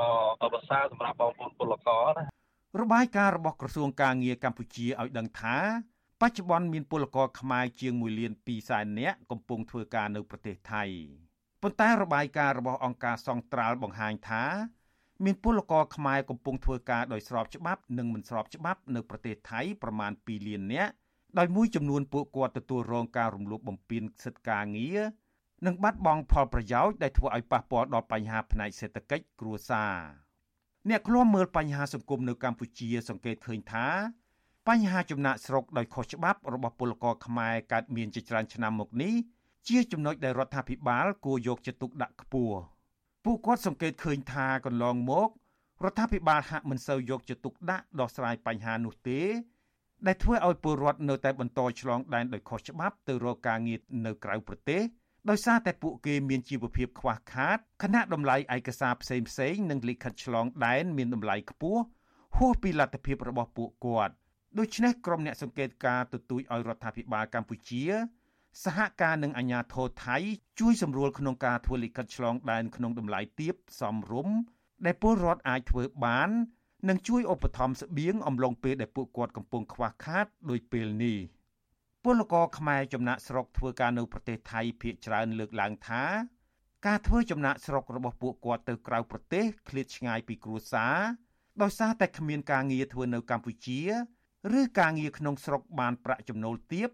[0.54, 2.26] ប្រសើរសម្រាប់បងប្អូនពលករណា
[2.82, 5.58] របាយការណ៍របស់ក្រសួងការងារកម្ពុជាឲ្យដឹងថា
[6.22, 10.84] បច្ចុប្បន្នមានពលករខ្មែរជាង1លាន2សែននាក់កំពុងធ្វើការនៅប្រទេសថៃ
[11.62, 14.44] ប៉ុន្តែរបាយការណ៍របស់អង្គការសង្ត្រាល់បង្ហាញថា
[15.26, 20.92] មានពលករខ្មែរកំពុងធ្វើការដោយស្របច្បាប់និងមិនស្របច្បាប់នៅប្រទេសថៃប្រមាណ2លាននាក់
[21.38, 25.00] ដោយមួយចំនួនពួកគាត់ទទួលរងការរំលោភបំពានសិទ្ធិការងារ
[25.66, 29.96] និងបាត់បង់ផលប្រយោជន៍ដែលធ្វើឲ្យប៉ះពាល់ដល់បញ្ហាផ្នែកសេដ្ឋកិច្ចគ្រួសារ
[30.90, 33.88] អ្នកឃ្លាំមើលបញ្ហាសង្គមនៅកម្ពុជាសង្កេតឃើញថា
[34.70, 39.14] បញ្ហាចំណាក់ស្រុកដោយខុសច្បាប់របស់ពលករខ្មែរកើតមានជាច្រើនឆ្នាំមកនេះ
[39.70, 42.58] ជាចំណុចដែលរដ្ឋាភិបាលគួរយកចិត្តទុកដាក់ខ្ពស់
[43.26, 45.30] ពួកគាត់សង្កេតឃើញថាកន្លងមក
[45.84, 49.20] រដ្ឋាភិបាលហាក់មិនសូវយកចិត្តទុកដាក់ដោះស្រាយបញ្ហានោះទេ
[50.08, 54.82] ដែលធ្វើឲ្យពលរដ្ឋនៅតែបន្តឆ្លងដែនដោយខុសច្បាប់ទៅរកការងារនៅក្រៅប្រទេស
[55.30, 61.82] ដោយសារតែពួកគេមានជីវភាពខ្វះខាតខណៈតម្លៃឯកសារផ្សេងៗនិងលិខិតឆ្លងដែនមានតម្លៃខ្ពស់
[62.38, 64.16] ហួសពីលទ្ធភាពរបស់ពួកគាត់
[64.60, 67.84] ដូច្នេះក្រុមអ្នកសង្កេតការទទូចឲ្យរដ្ឋាភិបាលកម្ពុជា
[68.64, 70.18] សហការនឹងអាជ្ញាធរថៃ
[70.60, 74.36] ជួយសម្រួលក្នុងការធ្វើលិខិតឆ្លងដែនក្នុងតម្លៃទាបសមរម្យ
[74.86, 76.30] ដែលពលរដ្ឋអាចធ្វើបាន
[76.90, 81.18] និងជួយឧបត្ថម្ភស្បៀងអំឡុងពេលដែលពួកគាត់កំពុងខ្វះខាតដោយពេលនេះ
[82.04, 86.04] ពលករខ្មែរចំណាក់ស្រុកធ្វើការនៅប្រទេសថៃភាគច្រើនលើកឡើងថា
[86.88, 90.98] ការធ្វើចំណាក់ស្រុករបស់ពួកគាត់ទៅក្រៅប្រទេសឃ្លាតឆ្ងាយពីគ្រួសារ
[91.62, 93.82] ដោយសារតែគ្មានការងារធ្វើនៅកម្ពុជា
[94.60, 96.90] ឬការងារក្នុងស្រុកបានប្រាក់ចំណូលទាប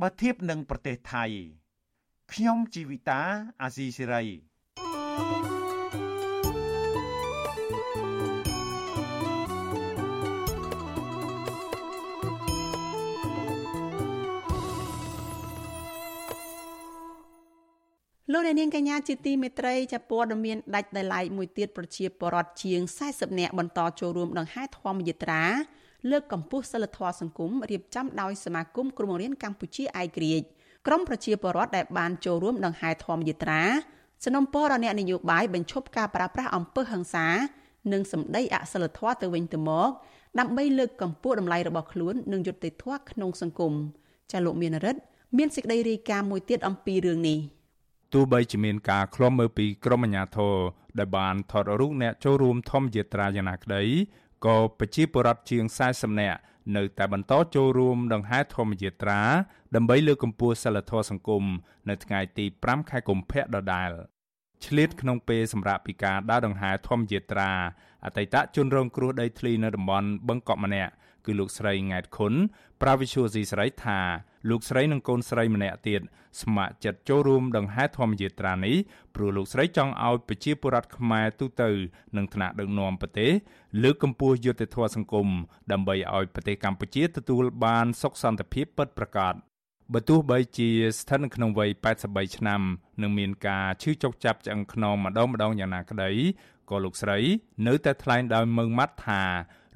[0.00, 1.24] បើធៀបនឹងប្រទេសថៃ
[2.32, 3.20] ខ្ញុំជីវិតា
[3.62, 4.24] អាស៊ីសេរី
[18.32, 25.44] លោកអ្នកនាងកញ្ញាជាទីមេត្រីចាព័ត៌មានដាច់ដោយឡែកមួយទៀតប្រជាពលរដ្ឋជាង40នាក់បន្តចូលរួមដង្ហែធម្មយាត្រា
[26.10, 30.46] លើកកម្ពស់សិលធម៌សង្គមរៀបចំដោយសមាគមគ្រូបង្រៀនកម្ពុជាឯករាជ្យ
[30.86, 33.62] ក្រមប្រជាពលរដ្ឋដែលបានចូលរួមដង្ហែធម្មយាត្រា
[34.24, 37.26] สนំពរដល់អ្នកនយោបាយបញ្ឈប់ការប្រើប្រាស់អំពើហិង្សា
[37.92, 39.90] និងសម្ដីអសិលធម៌ទៅវិញទៅមក
[40.38, 43.72] ដើម្បីលើកកម្ពស់តម្លៃរបស់ខ្លួននិងយុត្តិធម៌ក្នុងសង្គម
[44.32, 45.00] ចាលោកមានរិទ្ធ
[45.38, 47.38] មានសេចក្តីរាយការណ៍មួយទៀតអំពីរឿងនេះ
[48.12, 50.54] ទោះបីជាមានការឃ្លាំមើលពីក្រមអាជ្ញាធរ
[50.98, 53.82] ដែលបានថតរូបអ្នកចូលរួមធម្មយាត្រាយ៉ាងណាក្តី
[54.46, 56.40] ក៏ប្រជាពលរដ្ឋជាង40នាក់
[56.76, 59.20] នៅតែបន្តចូលរួមដង្ហែធម្មយាត្រា
[59.74, 61.44] ដើម្បីលើកកម្ពស់សិលធម៌សង្គម
[61.88, 63.90] នៅថ្ងៃទី5ខែកុម្ភៈដដែល
[64.66, 67.50] ឆ្លៀតក្នុងពេលសម្រាប់ពីការដើរដង្ហែធម្មយាត្រា
[68.04, 70.92] អតីតជនរងគ្រោះដីធ្លីនៅតំបន់បឹងកក់ម្នាក់
[71.26, 72.34] គឺលោកស្រីង៉ែតខុន
[72.82, 74.00] ប្រាវិឈូស៊ីស្រីថា
[74.50, 76.00] លោកស្រីនិងកូនស្រីម្នាក់ទៀត
[76.42, 78.76] ស្ម័គ្រចិត្តចូលរួមដង្ហែធម្មយាត្រានេះ
[79.14, 81.70] ព្រោះលោកស្រីចង់ឲ្យប្រជាពលរដ្ឋខ្មែរទូទៅ
[82.16, 83.30] និងថ្នាក់ដឹកនាំប្រទេស
[83.82, 85.28] លើកកម្ពស់យុត្តិធម៌សង្គម
[85.72, 89.34] ដើម្បីឲ្យប្រទេសកម្ពុជាទទួលបានសុខសន្តិភាពពិតប្រាកដ
[89.92, 91.70] បើទោះបីជាស្ថិតនៅក្នុងវ័យ
[92.04, 92.60] 83ឆ្នាំ
[93.02, 96.10] និងមានការឈឺចុកចាប់ឆ្អឹងខ្នងម្ដងម្ដងយ៉ាងណាក្តី
[96.70, 97.18] ក៏លោកស្រី
[97.66, 99.22] នៅតែថ្លែងដោយម៉ឺងម៉ាត់ថា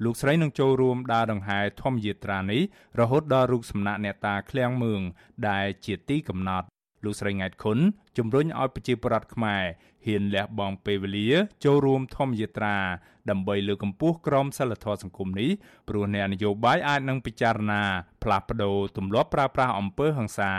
[0.03, 2.61] លោកស្រីនឹងចូលរួមដើរដង្ហែធម្មយាត្រានេះ
[2.99, 5.01] រហូតដល់រូបសំណាកអ្នកតាឃ្លាំងមឿង
[5.49, 6.67] ដែលជាទីកំណត់
[7.05, 7.77] លោកស្រីង៉ែតខុន
[8.17, 9.63] ជំរុញឲ្យប្រជាពលរដ្ឋខ្មែរ
[10.05, 11.29] ហ៊ានលះបង់ពេលវេលា
[11.65, 12.77] ចូលរួមធម្មយាត្រា
[13.29, 15.49] ដើម្បីលើកកម្ពស់ក្រមសីលធម៌សង្គមនេះ
[15.89, 17.81] ព្រោះអ្នកនយោបាយអាចនឹងពិចារណា
[18.23, 20.53] ផ្លាស់ប្ដូរទម្លាប់ប្រើប្រាស់អំពើហិង្សា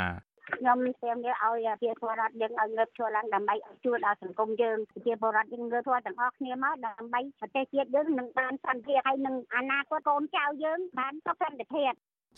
[0.61, 11.93] ខ្ញុំស្ទាមនេះឲ្យជាពលរដ្ឋយើងឲ្យងើបឈរឡើងដើម្បីឲ្យជួយដល់សង្គមយើងជាពលរដ្ឋយើងងើបឈរទាំងអស់គ្នាមកដើម្បីប្រទេសជាតិយើងនឹងបានសន្តិភាពហើយនឹងអនាគតកូនចៅយើងបានសុខសន្តិភាព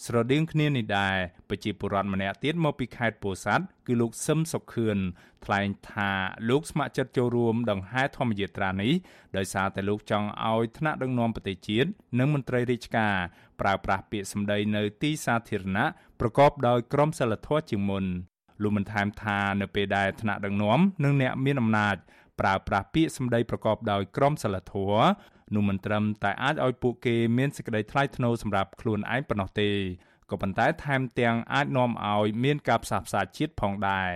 [0.06, 1.16] ស្រដៀងគ្នានេះដែរ
[1.48, 4.98] ប្រជាពលរដ្ឋម្នាក់ទៀតមកពីខេត្តពោធិ៍សាត់គឺលោកសឹមសុខឿន
[5.44, 6.10] ថ្លែងថា
[6.50, 8.92] លោកស្ម័គ្រចិត្តចូលរួមដង្ហែធម្មយាត្រានេះ
[9.36, 13.16] ដោយសារតែលោកចង់ឲ្យថ្នាក់ដឹកនាំប្រទេសជាតិនិងមន្ត្រីរាជការ
[13.62, 15.86] ប្រើប្រាស់ពាក្យសម្ដីនៅទីសាធារណៈ
[16.20, 18.04] ប្រកបដោយក្រមសីលធម៌ជាងមុន
[18.62, 21.96] លោកបានថែមថានៅពេលដែលថ្នាក់ដឹកនាំនិងអ្នកមានអំណាច
[22.40, 25.06] ប្រើប្រាស់ពាក្យសម្ដីប្រកបដោយក្រមសីលធម៌
[25.54, 29.70] នោះមិនត្រឹមតែអាចឲ្យពួកគេមានសេចក្តីថ្លៃថ្នូរសម្រាប់ខ្លួនឯងប៉ុណ្ណោះទេ
[30.30, 34.10] ក៏ប៉ុន្តែថែមទាំងអាចនាំឲ្យមានការផ្សះផ្សាជាតិផងដែរ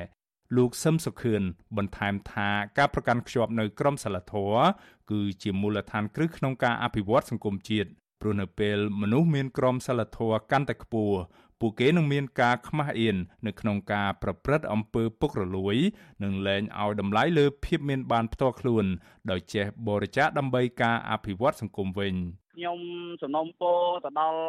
[0.57, 1.42] លោកសឹមសុខឿន
[1.76, 4.64] បន្ថែមថាការប្រកាន់ខ្ជាប់នៅក្រមសីលធម៌
[5.11, 7.90] គឺជាមូលដ្ឋានគ្រឹះក្នុងការអភិវឌ្ឍសង្គមជាតិ
[8.21, 11.19] ព្រោះនៅពេលមនុស្សមានក្រមសីលធម៌កាន់តែខ្ពស់
[11.61, 15.77] ពួកគេនឹងមានការខ្មាស់អៀននៅក្នុងការប្រព្រឹត្តអំពើពុករលួយ
[16.23, 18.85] និងលែងឲ្យតម្លៃលើភាពមានបានផ្ទាល់ខ្លួន
[19.31, 22.14] ដោយចេះបរិច្ចាគដើម្បីការអភិវឌ្ឍសង្គមវិញ
[22.57, 22.81] ខ្ញុំ
[23.23, 24.41] សំណូមពរទៅដល់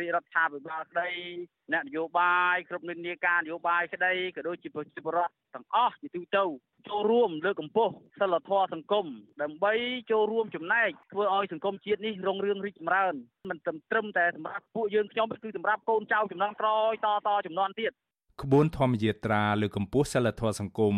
[0.00, 1.10] រាជរដ្ឋាភិបាលក្តី
[1.72, 6.44] អ្នកនយោបាយគ្រប់និន្នាការនយោបាយក្តីក៏ដូចជាប្រជាពលរដ្ឋទាំងអស់ជាទូទៅ
[6.88, 9.06] ចូលរួមលើកកម្ពស់សិលធម៌សង្គម
[9.42, 9.72] ដើម្បី
[10.10, 13.14] ចូលរួមចំណែកធ្វើឲ្យសង្គមជាតិនេះរុងរឿងរីកចម្រើន
[13.50, 13.58] មិន
[13.90, 17.92] ត្រឹមតែសម្រាប់ពួកយើងខ្ញុំគឺសម្រាប់កូនចៅចំនួនក្រោយតតចំនួនទៀត
[18.42, 20.96] ក្បួនធម្មយាត្រាលើកម្ពស់សិលធម៌សង្គម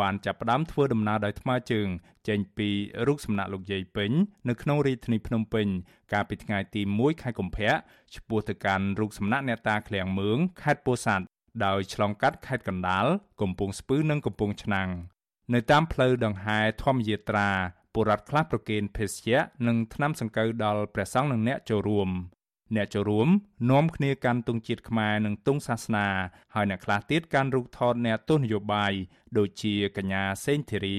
[0.00, 1.88] បានចាប់ផ្ដើមធ្វើដំណើរដោយថ្មើរជើង
[2.28, 2.68] ចេញពី
[3.06, 4.10] រូបសំណាកលោកយាយពេញ
[4.48, 5.66] នៅក្នុងរាជធានីភ្នំពេញ
[6.12, 7.72] កាលពីថ្ងៃទី1ខែកុម្ភៈ
[8.14, 11.24] ឆ្ពោះទៅកាន់រូបសំណាកអ្នកតាឃ្លាំងមឿងខេត្តពោធិ៍សាត់
[11.64, 13.06] ដោយឆ្លងកាត់ខេត្តកណ្ដាល
[13.40, 14.88] កំពង់ស្ពឺនិងកំពង់ឆ្នាំង
[15.54, 17.50] នៅតាមផ្លូវដង្ហែធម្មយាត្រា
[17.94, 22.10] បុរដ្ឋខ្លះប្រគេនភេសជ្ជៈនិងថ្នាំសង្កូវដល់ព្រះសង្ឃនិងអ្នកចូលរួម
[22.76, 23.28] អ្នកចូលរួម
[23.70, 26.08] នាំគ្នាកាន់ទង់ជាតិខ្មែរនិងទង់សាសនា
[26.54, 28.92] ហើយអ្នកខ្លះទៀតកាន់រូបថតអ្នកទស្សនយោបាយ
[29.38, 30.98] ដូចជាកញ្ញាសេងធីរី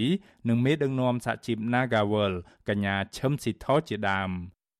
[0.49, 2.33] និងមេដឹកនាំសហជីព Nagawal
[2.69, 4.31] កញ្ញាឈឹមស៊ីថោជាដើម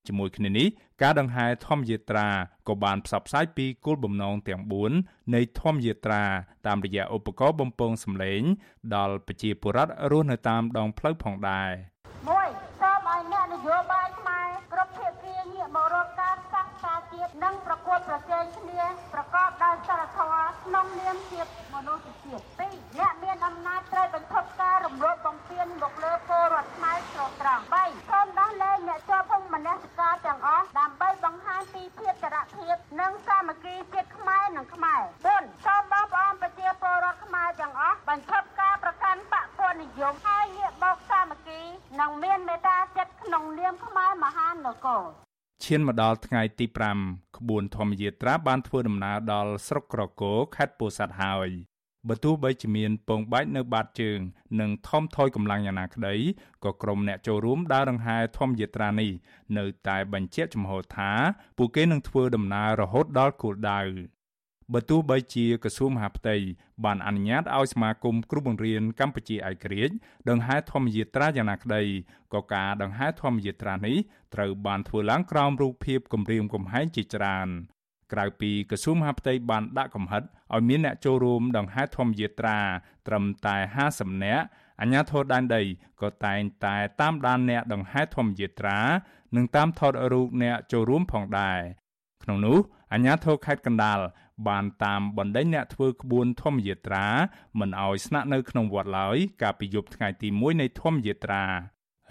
[0.07, 0.67] ជាមួយគ្នានេះ
[1.01, 2.29] ការដង្ហែធម្មយាត្រា
[2.67, 4.61] ក៏បានផ្សព្វផ្សាយពីគោលបំណងទាំង
[4.97, 6.23] 4នៃធម្មយាត្រា
[6.67, 8.41] តាមរយៈឧបករណ៍បំពងសម្លេង
[8.95, 12.68] ដល់ប្រជាពលរដ្ឋរស់នៅតាមដងផ្លូវផងដែរ1
[18.09, 21.41] ប្រកួតប្រជែងគ្នាប្រកបដោយសិលធម៌ក្នុងនាមជា
[21.73, 35.01] មនុស្សជាតិ2អ្នកមានអំណាចត្រូវបញ្ឈប់ការរំលោភបំពានមកលើពលរដ្ឋខ្មែរស្រស់ត្រង់3សូមដោះលែងអ្នកជាប់ពន្ធមនសិការទាំងអស់ដើម្បីបង្ហាញពីភាពចរភាពនិងសាមគ្គីជាតិខ្មែរនិងខ្មែរ
[35.33, 41.61] 4សូមបងប្អូនប្រជាពលរដ្ឋខ្មែរទាំងអស់បញ្ឈប់ការប្រកាន់បកពនិយមហើយងាកបោកសាមគ្គី
[41.99, 45.28] និងមានមេត្តាចិត្តក្នុងនាមខ្មែរមហានគរ
[45.65, 46.65] ឈានមកដល់ថ្ងៃទី
[47.01, 51.49] 5ក្បួនធម្មយាត្រាបានធ្វើដំណើរដល់ស្រុកក្រគរខេត្តពោធិ៍សាត់ហើយ
[52.07, 54.19] បើទោះបីជាមានពងបែកនៅបាតជើង
[54.59, 56.15] និងថមថយកម្លាំងយ៉ាងណាក្តី
[56.63, 59.11] ក៏ក្រុមអ្នកចូលរួមដើរដង្ហែធម្មយាត្រានេះ
[59.57, 61.11] នៅតែបញ្ជាក់ចំហថា
[61.57, 63.81] ពួកគេនឹងធ្វើដំណើររហូតដល់គោលដៅ
[64.73, 66.35] បើទោះបីជាក្រសួងមហាផ្ទៃ
[66.85, 69.93] បានអនុញ្ញាតឲ្យសមាគមគ្រូបង្រៀនកម្ពុជាឯករាជ្យ
[70.29, 71.83] ដង្ហែធម្មយាត្រាយ៉ាងណាក្តី
[72.33, 73.97] ក៏ការដង្ហែធម្មយាត្រានេះ
[74.33, 77.47] ត្រូវបានធ្វើឡើងក្រោមរូបភាពគម្រាមកំហែងជាច្រើន
[78.13, 82.59] ក្រៅពីក្រសួងមហាផ្ទៃបានដាក់កំហិតឲ្យមានអ្នកចូលរួមដង្ហែធម្មយាត្រា
[83.07, 83.55] ត្រឹមតែ
[83.89, 84.45] 50នាក់
[84.81, 85.63] អាជ្ញាធរដែនដី
[86.01, 88.79] ក៏តែងតែតាមដានអ្នកដង្ហែធម្មយាត្រា
[89.35, 91.59] និងតាមថតរូបអ្នកចូលរួមផងដែរ
[92.23, 92.57] ក្នុងនោះ
[92.93, 93.99] អាជ្ញាធរខេត្តកណ្ដាល
[94.47, 97.07] បានតាមបណ្ដេញអ្នកធ្វើក្បួនធម្មយាត្រា
[97.59, 101.43] មិនឲ្យស្នាក់នៅក្នុងវត្តឡើយកាលពីយប់ថ្ងៃទី1នៃធម្មយាត្រា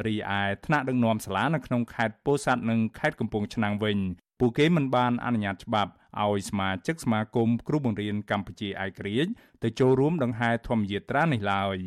[0.06, 3.98] រីឯថ្នាក់ដឹកនាំសាលានៅក្នុងខេត្តពោធិ៍សាត់និងខេត្តកំពង់ឆ្នាំងវិញ
[4.40, 9.30] ពួកគេមិនបានអនុញ្ញាតច្បាប់ឲ្យសមាជិកសមាគមគ្រូបង្រៀនកម្ពុជាឯករាជ្យ
[9.62, 11.78] ទៅចូលរួមដង្ហែធម្មយាត្រានេះឡើយ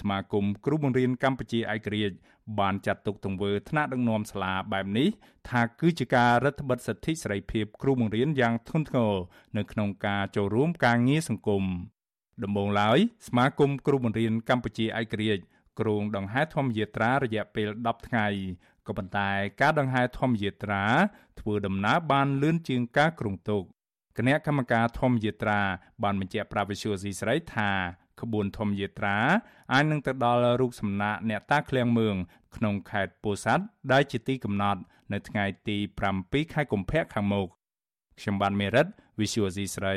[0.00, 2.16] សមាគមគ្រូបង្រៀនកម្ពុជាឯករាជ្យ
[2.58, 5.08] បានចាត់ទុកទង្វើថ្នាក់ដឹកនាំសាលាបែបនេះ
[5.48, 9.14] ថាគឺជាការរដ្ឋបិទសិទ្ធិសេរីភាពគ្រូបង្រៀនយ៉ាងធ្ងន់ធ្ងរ
[9.56, 11.64] នៅក្នុងការចូលរួមការងារសង្គម
[12.44, 15.42] ដំបូងឡើយសមាគមគ្រូបង្រៀនកម្ពុជាឯករាជ្យ
[15.80, 18.26] គ្រងដង្ហែធម្មយាត្រារយៈពេល10ថ្ងៃ
[18.86, 19.30] ក៏ប៉ុន្តែ
[19.60, 20.84] ការដង្ហែធម្មយាត្រា
[21.40, 23.62] ធ្វើដំណើរបានលឿនជាងការគ្រោងទុក
[24.18, 25.60] គណៈកម្មការធម្មយាត្រា
[26.02, 27.70] បានបញ្ជាក់ប្រាប់វិសុយស៊ីស្រីថា
[28.22, 29.16] ក្បួនធម្មយាត្រា
[29.72, 32.16] អាចនឹងទៅដល់រូបសំណាកអ្នកតាឃ្លាំងមឿង
[32.56, 34.80] ក្នុងខេត្តពោធិ៍សាត់ដែលជាទីកំណត់
[35.12, 35.76] នៅថ្ងៃទី
[36.14, 37.46] 7ខែកុម្ភៈខាងមុខ
[38.20, 38.86] ខ្ញុំបានមេរិត
[39.20, 39.96] Visual C ស្រី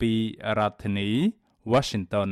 [0.00, 0.12] ពី
[0.58, 1.10] រដ្ឋធានី
[1.72, 2.30] Washington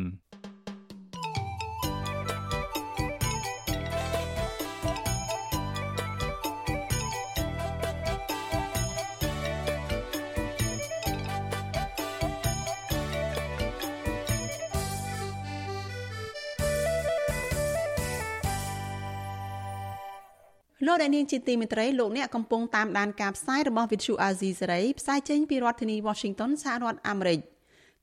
[20.96, 27.40] លលោកអ្នកនាងជាទីមេត្រីលោកអ្នកកំពុងតាមដានការផ្សាយរបស់ Vithu Azizi សេរីផ្សាយចេញពីរដ្ឋធានី Washington សហរដ្ឋអាមេរិក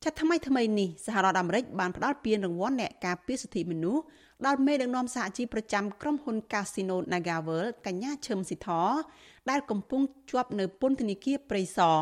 [0.03, 4.03] ចាត់ថ្មីថ្មីនេះសហរដ្ឋអាមេរិកបានផ្តល់ពានរង្វាន់អ្នកការពារសិទ្ធិមនុស្ស
[4.45, 8.69] ដល់មេដឹកនាំសហជីពប្រចាំក្រុមហ៊ុន Casino NagaWorld កញ្ញាឈឹមស៊ីធ
[9.49, 11.99] ដែលកំពុងជាប់នៅពន្ធនាគារព្រៃសរ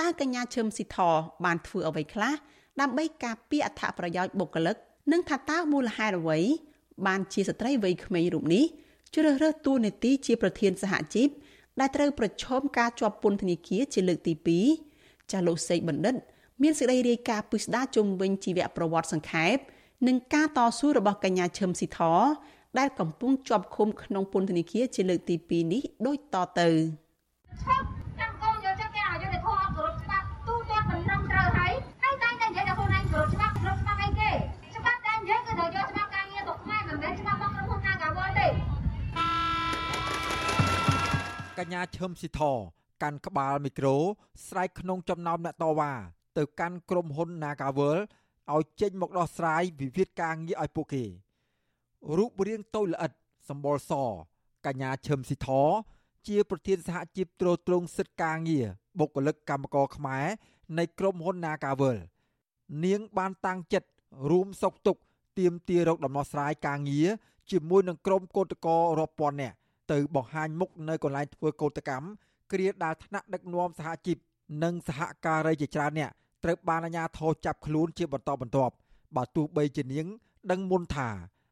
[0.00, 0.98] តើកញ្ញាឈឹមស៊ីធ
[1.44, 2.34] បានធ្វើអ្វីខ្លះ
[2.80, 4.76] ដើម្បីការពារអត្ថប្រយោជន៍បុគ្គលិក
[5.12, 6.38] និងថាតើមូលហេតុអ្វី
[7.06, 8.66] បានជាស្ត្រីវ័យក្មេងរូបនេះ
[9.14, 11.28] ជ្រើសរើសតួនាទីជាប្រធានសហជីព
[11.80, 14.34] ដែលត្រូវប្រឈមការជាប់ពន្ធនាគារជាលើកទី
[14.82, 16.14] 2ចាស់លោកសេកបណ្ឌិត
[16.62, 19.56] មានសេចក្តីរាយការណ៍ពិស្ដារជុំវិញជីវប្រវត្តិសង្ខេប
[20.06, 22.00] និងការតស៊ូរបស់កញ្ញាឈឹមស៊ីធ
[22.78, 26.68] ដែលកំពុងជាប់ឃុំក្នុងពន្ធនាគារជាលើកទី2នេះដូចតទៅ
[28.20, 34.30] ចាំកូនយកចិត្តគេឲ្យយកទៅធោះអត់គ្រប់ច្បាប់ទូទាត់មិនត្រឹមត្រូវហើយហើយតែតែនិយាយថាខ្លួនឯងគ្រប់ច្បាប់គ្រប់ច្បាប់អីគេ
[34.76, 38.48] ច្បាប់តែនិយាយគឺត្រូវយកច្បាប់ការងារទៅខ្មែរមិនមែនច្បាប់របស់ក្រុមហ៊ុន Nagawal ទេ
[41.58, 42.40] កញ្ញាឈឹមស៊ីធ
[43.02, 43.96] កាន់ក្បាលមីក្រូ
[44.46, 45.92] ស្រែកក្នុងចំណោមអ្នកតវ៉ា
[46.38, 47.98] ទៅកាន់ក្រុមហ៊ុន Nagawal
[48.54, 51.04] ឲ្យចេញមកដោះស្រាយវិវាទការងារឲ្យពួកគេ
[52.16, 53.12] រូបរាងតូចល្អិត
[53.48, 53.92] សម្បល់ស
[54.66, 55.48] កញ្ញាឈឹមស៊ីធ
[56.28, 58.66] ជាប្រធានសហជីពត្រួតត្រងសិទ្ធិការងារ
[58.98, 60.26] បុគ្គលិកកម្មករខ្មែរ
[60.78, 61.98] នៃក្រុមហ៊ុន Nagawal
[62.84, 63.88] នាងបានតាំងចិត្ត
[64.30, 64.96] រួមសុកទុក
[65.38, 67.08] ទៀមទារកដំណោះស្រាយការងារ
[67.50, 69.57] ជាមួយនឹងក្រុមកោតក្ររាប់ពាន់នាក់
[69.92, 72.06] ទៅបង្ហាញមុខនៅកន្លែងធ្វើកោតកម្ម
[72.52, 74.18] គ្រាដាល់ថ្នាក់ដឹកនាំសហជីព
[74.62, 76.10] និងសហការីជាច្រើនអ្នក
[76.44, 78.74] ត្រូវបានអាជ្ញាធរចាប់ខ្លួនជាបន្តបន្ទាប់
[79.16, 80.06] បើទោះបីជានាង
[80.50, 81.08] ដឹងមុនថា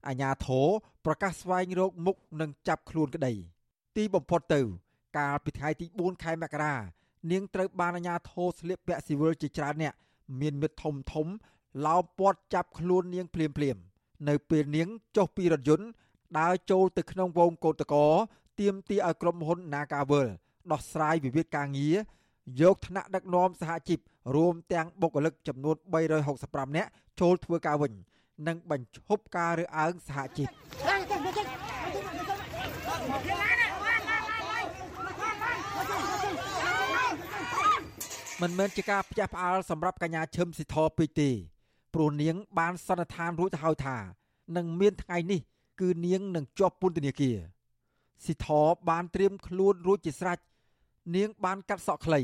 [0.07, 0.67] អាជ្ញាធរ
[1.05, 3.33] ប្រកាសស្វែងរកមុខនិងចាប់ខ្លួនក្តី
[3.97, 4.61] ទីបំផុតទៅ
[5.19, 6.75] កាលពីថ្ងៃទី4ខែមករា
[7.31, 9.95] នាងត្រូវបានអាជ្ញាធរស្លៀកពាក់ស៊ីវិលជាច្រើនអ្នក
[10.41, 11.27] មានមិត្តធំធំ
[11.87, 13.77] ឡោមព័ទ្ធចាប់ខ្លួននាងភ្លាមភ្លាម
[14.29, 15.87] នៅពេលនាងចុះពីរថយន្ត
[16.39, 18.15] ដើរចូលទៅក្នុងវងកោតក្រ
[18.61, 20.29] ទៀមទីឲ្យក្រុមហ៊ុន Nagawal
[20.73, 21.97] ដោះស្រាយវិវាទការងារ
[22.61, 23.99] យកថ្នាក់ដឹកនាំសហជីព
[24.35, 25.77] រួមទាំងបុគ្គលិកចំនួន
[26.27, 27.93] 365នាក់ចូលធ្វើការវិញ
[28.49, 30.49] និងបញ្ឈប់ការរើសអើងសហជីព
[38.43, 41.31] មិនមែនជាការផ្ទះផ្អើលសម្រាប់កញ្ញាឈឹមស៊ីធពេកទេ
[41.95, 43.97] ព្រោះនាង បានសន្និដ្ឋានរួចទៅហើយថា
[44.57, 45.41] នឹងមានថ្ងៃនេះ
[45.81, 47.37] គឺនាងនឹងជាប់ពន្ធនាគារ
[48.25, 48.49] ស៊ីធ
[48.89, 50.39] បានត្រៀមខ្លួនរួចជាស្រេច
[51.17, 52.21] នាងបានកាត់សក់ខ្លី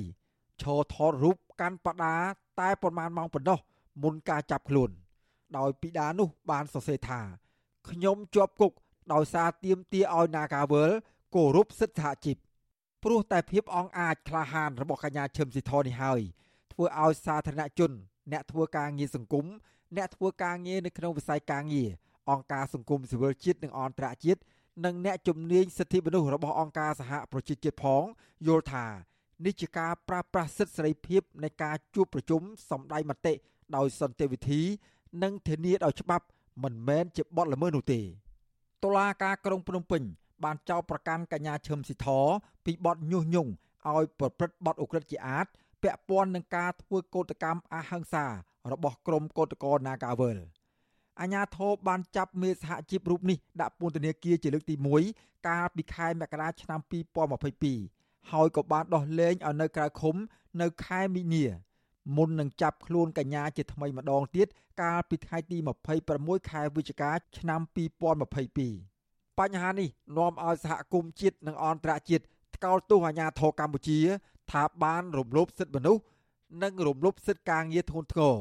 [0.62, 2.16] ឈរថតរូបកាន់បដា
[2.60, 3.58] តែប្រមាណម៉ោងប៉ុណ្ណោះ
[4.02, 4.90] មុនការចាប់ខ្លួន
[5.56, 7.20] ដោយពីដានោះបានសរសេរថា
[7.90, 8.72] ខ្ញុំជាប់គុក
[9.12, 10.90] ដោយសារទៀមទាឲ្យ Nagawal
[11.34, 12.36] គោរពសិទ្ធិសហជីព
[13.02, 16.20] ព្រោះតែភាពអង្អាចក្លាហានរបស់កញ្ញាឈឹមស៊ីធនេះហើយ
[16.72, 17.92] ធ្វើឲ្យសាធារណជន
[18.32, 19.46] អ្នកធ្វើការងារសង្គម
[19.96, 21.90] អ្នកធ្វើការងារនៅក្នុងវិស័យការងារ
[22.30, 24.40] អង្គការសង្គមស៊ីវិលជាតិនិងអន្តរជាតិ
[24.84, 28.02] និងអ្នកជំនាញសិទ្ធិមនុស្សរបស់អង្គការសហប្រជាជាតិផង
[28.46, 28.86] យល់ថា
[29.44, 33.34] នេះជាការប្រើប្រាស់សិទ្ធិសេរីភាពនៃការជួបប្រជុំសម្ដែងមតិ
[33.76, 34.60] ដោយសន្តិវិធី
[35.22, 36.24] និងធានាដោយច្បាប់
[36.62, 38.00] មិនមែនជាបទល្មើសនោះទេ
[38.84, 40.02] តុលាការក្រុងភ្នំពេញ
[40.44, 42.08] បានចោទប្រកាន់កញ្ញាឈឹមស៊ីធ
[42.64, 43.50] ពីបទញុះញង់
[43.90, 45.46] ឲ្យប្រព្រឹត្តបទឧក្រិដ្ឋជាអាត
[45.82, 48.26] ពាក់ព័ន្ធនឹងការធ្វើកោតកម្មអហិង្សា
[48.72, 50.38] របស់ក្រុមកោតក្រ Nagawal
[51.22, 54.74] អាញាធរបានចាប់មេសហជីពរូបនេះដាក់ពន្ធនាគារជាលើកទី
[55.10, 56.80] 1កាលពីខែមករាឆ្នាំ
[57.56, 60.16] 2022ហើយក៏បានដោះលែងឲ្យនៅក្រៅឃុំ
[60.60, 61.44] នៅខែមីនា
[62.16, 64.48] មុននឹងចាប់ខ្លួនកញ្ញាជាថ្មីម្ដងទៀត
[64.82, 65.58] កាលពីថ្ងៃទី
[66.04, 67.60] 26ខែវិច្ឆិកាឆ្នាំ
[68.50, 72.24] 2022បញ្ហានេះនាំឲ្យសហគមន៍ជាតិនិងអន្តរជាតិ
[72.56, 73.98] ថ្កោលទោសអាញាធរកម្ពុជា
[74.50, 76.02] ថាបានរំលោភសិទ្ធិមនុស្ស
[76.62, 78.36] និងរំលោភសិទ្ធិការងារធ្ងន់ធ្ងរ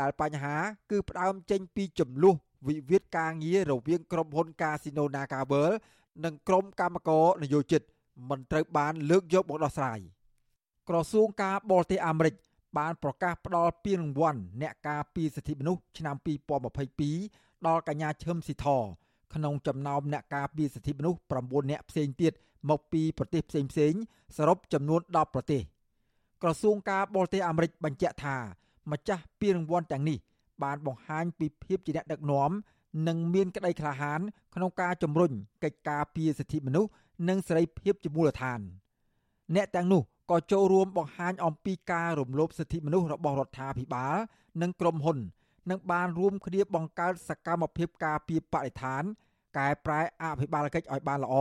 [0.00, 0.56] ដែលបញ្ហា
[0.90, 2.34] គឺផ្ដើមចេញពីចំនួន
[2.68, 5.70] វិវាទការងាររវាងក្រុមហ៊ុន Casino Nagawal
[6.24, 7.82] និងក្រុមកម្មករនយោជិត
[8.30, 9.98] មិនត្រូវបានលើកយកមកដោះស្រាយ
[10.88, 12.34] ក្រសួងការបរទេសអាមេរិក
[12.78, 16.16] បានប្រកាសផ្តល់ពានរង្វាន់អ្នកការពារសិទ្ធិមនុស្សឆ្នាំ
[16.90, 18.66] 2022ដល់កញ្ញាឈឹមស៊ីធ
[19.34, 22.32] ក្នុងចំណោមអ្នកការពារសិទ្ធិមនុស្ស9អ្នកផ្សេងទៀត
[22.70, 23.94] មកពីប្រទេសផ្សេងផ្សេង
[24.36, 25.62] សរុបចំនួន10ប្រទេស
[26.42, 28.36] ក្រសួងការបរទេសអាមេរិកបញ្ជាក់ថា
[28.92, 30.18] ម្ចាស់ពានរង្វាន់ទាំងនេះ
[30.62, 32.50] បានបង្ហាញពីភាពជាអ្នកដឹកនាំ
[33.08, 34.20] និងមានក្តីក្លាហាន
[34.54, 35.32] ក្នុងការជំរុញ
[35.64, 36.90] កិច្ចការពារសិទ្ធិមនុស្ស
[37.28, 38.60] និងសេរីភាពជាមូលដ្ឋាន
[39.54, 44.16] អ្នកទាំងនោះក៏ចូលរួមបង្ហាញអំពីការរំលោភសិទ្ធិមនុស្សរបស់រដ្ឋាភិបាល
[44.62, 45.18] និងក្រុមហ៊ុន
[45.70, 49.02] និងបានរួមគ្នាបង្កើតសកម្មភាពការពារបរិស្ថាន
[49.58, 51.34] កែប្រែអភិបាលកិច្ចឲ្យបានល្អ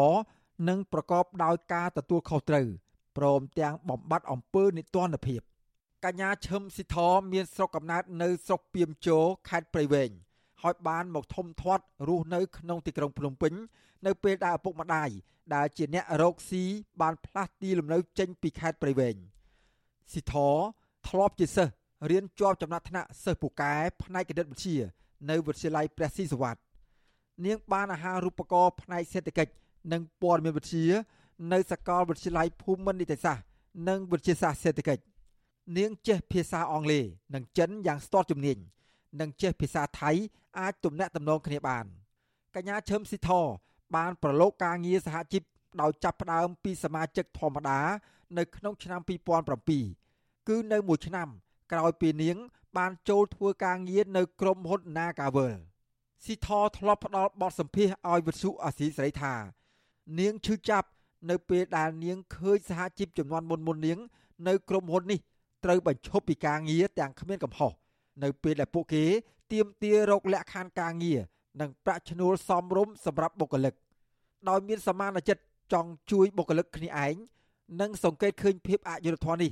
[0.69, 2.67] និងប្រកបដោយការទទួលខុសត្រូវ
[3.17, 5.41] ព្រមទាំងបំបត្តិអំពើនិទានភាព
[6.05, 6.97] កញ្ញាឈឹមស៊ីធ
[7.33, 9.17] មានស្រុកកំណើតនៅស្រុកពីមជោ
[9.49, 10.09] ខេត្តព្រៃវែង
[10.61, 13.53] ហើយបានមកធំធាត់រស់នៅក្នុងទីក្រុងភ្នំពេញ
[14.05, 15.09] នៅពេលដែលឪពុកម្ដាយ
[15.55, 16.63] ដែលជាអ្នករកស៊ី
[17.01, 19.15] បានផ្លាស់ទីលំនៅចេញពីខេត្តព្រៃវែង
[20.11, 20.35] ស៊ីធ
[21.07, 21.73] ធ្លាប់ជាសិស្ស
[22.09, 23.73] រៀនជាប់ចំណាត់ថ្នាក់សិស្សពូកែ
[24.03, 24.77] ផ្នែកគណិតវិទ្យា
[25.29, 26.59] នៅវិទ្យាល័យព្រះស៊ីសវត្ត
[27.45, 29.51] នាងបានអាហារូបករណ៍ផ្នែកសេដ្ឋកិច្ច
[29.91, 30.87] និងព័ត៌មានវិទ្យា
[31.53, 33.45] នៅសាកលវិទ្យាល័យភូមិន្ទនីតិសាស្ត្រ
[33.87, 35.08] និងវិទ្យាសាស្ត្រសេដ្ឋកិច្ច
[35.77, 37.03] នាងចេះភាសាអង់គ្លេស
[37.33, 38.57] និងចិនយ៉ាងស្ទាត់ជំនាញ
[39.19, 40.11] និងចេះភាសាថៃ
[40.59, 41.85] អាចទំនាក់ទំនងគ្នាបាន
[42.55, 43.29] កញ្ញាឈឹមស៊ីធ
[43.95, 45.43] បានប្រឡូកការងារសហជីព
[45.81, 47.79] ដោយចាប់ផ្ដើមពីសមាជិកធម្មតា
[48.37, 49.01] នៅក្នុងឆ្នាំ
[49.79, 51.27] 2007គឺនៅមួយឆ្នាំ
[51.71, 52.37] ក្រោយពីនាង
[52.77, 55.53] បានចូលធ្វើការងារនៅក្រុមហ៊ុន Nagavel
[56.23, 59.33] ស៊ីធធ្លាប់ផ្ដល់បទសម្ភាសឲ្យវិទ្យុអាស៊ីសេរីថា
[60.19, 60.87] នាងឈឺចាប់
[61.29, 63.99] នៅពេលដែលនាងឃើញសហជីពចំនួនមុនមុននាង
[64.47, 65.19] នៅក្រុមហ៊ុននេះ
[65.63, 67.71] ត្រូវបញ្ឈប់ពីការងារទាំងគ្មានកំហុស
[68.23, 69.03] នៅពេលដែលពួកគេ
[69.51, 71.19] ទាមទាររកលក្ខខណ្ឌការងារ
[71.61, 73.73] និងប្រាក់ឈ្នួលសមរម្យសម្រាប់បុគ្គលិក
[74.49, 75.43] ដោយមានសមានចិត្ត
[75.73, 77.15] ចង់ជួយបុគ្គលិកគ្នាឯង
[77.81, 79.51] និងសង្កេតឃើញភាពអយុត្តិធម៌នេះ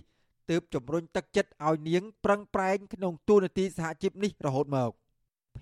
[0.49, 4.91] ទើបជំរុញទឹកចិត្តឲ្យនាងប្រឹងប្រែងក្នុងទូនាទីសហជីពនេះរហូតមក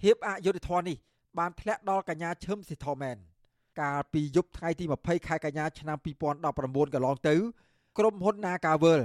[0.01, 0.97] ភាពអយុត្តិធម៌នេះ
[1.37, 3.17] បានធ្លាក់ដល់កញ្ញាឈឹមស៊ីធមែន
[3.81, 7.35] កាលពីយប់ថ្ងៃទី20ខែកញ្ញាឆ្នាំ2019កន្លងទៅ
[7.97, 9.01] ក្រុមហ៊ុន Nagavel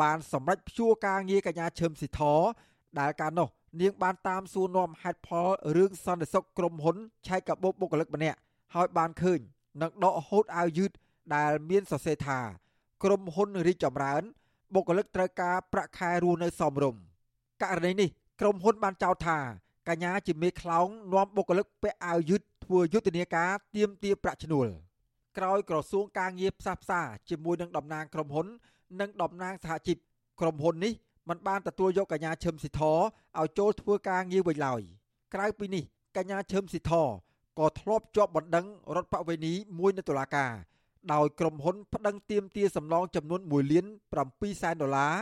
[0.00, 2.20] បានសម្រេចព្យួរការងារកញ្ញាឈឹមស៊ីធ
[3.00, 3.48] ដែលកាលនោះ
[3.80, 8.38] នាងបានតាមសួរនាំហេតុផលរឿងសន្តិសុខក្រុមហ៊ុនឆែកកាបូបបុគ្គលិកម្នាក់
[8.74, 9.40] ហើយបានឃើញ
[9.82, 10.90] នឹងដកហូតអាវយឺត
[11.34, 12.38] ដែលមានសរសេរថា
[13.02, 14.22] ក្រុមហ៊ុនរីកចម្រើន
[14.74, 17.02] បុគ្គលិកត្រូវការប្រាក់ខែរស់នៅសមរម្យ
[17.62, 18.08] ករណីនេះ
[18.40, 19.38] ក្រុមហ៊ុនបានចោទថា
[19.88, 24.66] កញ្ញាជាមេខ្លោងនាំបុគ្គលិកពាក់អាវយឺតធ្វើយុទ្ធនាការទាមទារប្រាក់ឈ្នួល
[25.38, 28.46] ក្រោយក្រសួងការងារផ្សះផ្សាជាមួយនឹងតំណាងក្រុមហ៊ុន
[29.00, 29.96] និងតំណាងសហជីព
[30.40, 30.92] ក្រុមហ៊ុននេះ
[31.28, 34.80] មិនបានទទួលយកកញ្ញាឈឹមស៊ីធឲ្យចូលធ្វើការងារវិញឡើយ
[35.34, 35.84] ក្រៅពីនេះ
[36.16, 36.92] កញ្ញាឈឹមស៊ីធ
[37.58, 38.66] ក៏ធ្លាប់ជាប់បណ្ដឹង
[38.96, 40.52] រដ្ឋបវេនីមួយនៅតុលាការ
[41.12, 43.86] ដោយក្រុមហ៊ុនប្តឹងទាមទារសំណងចំនួន1លាន
[44.24, 45.14] 7សែនដុល្លារ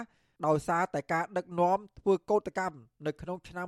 [0.46, 3.66] ដោយសារតែការដឹកនាំធ្វើកោតកម្មនៅក្នុងឆ្នាំ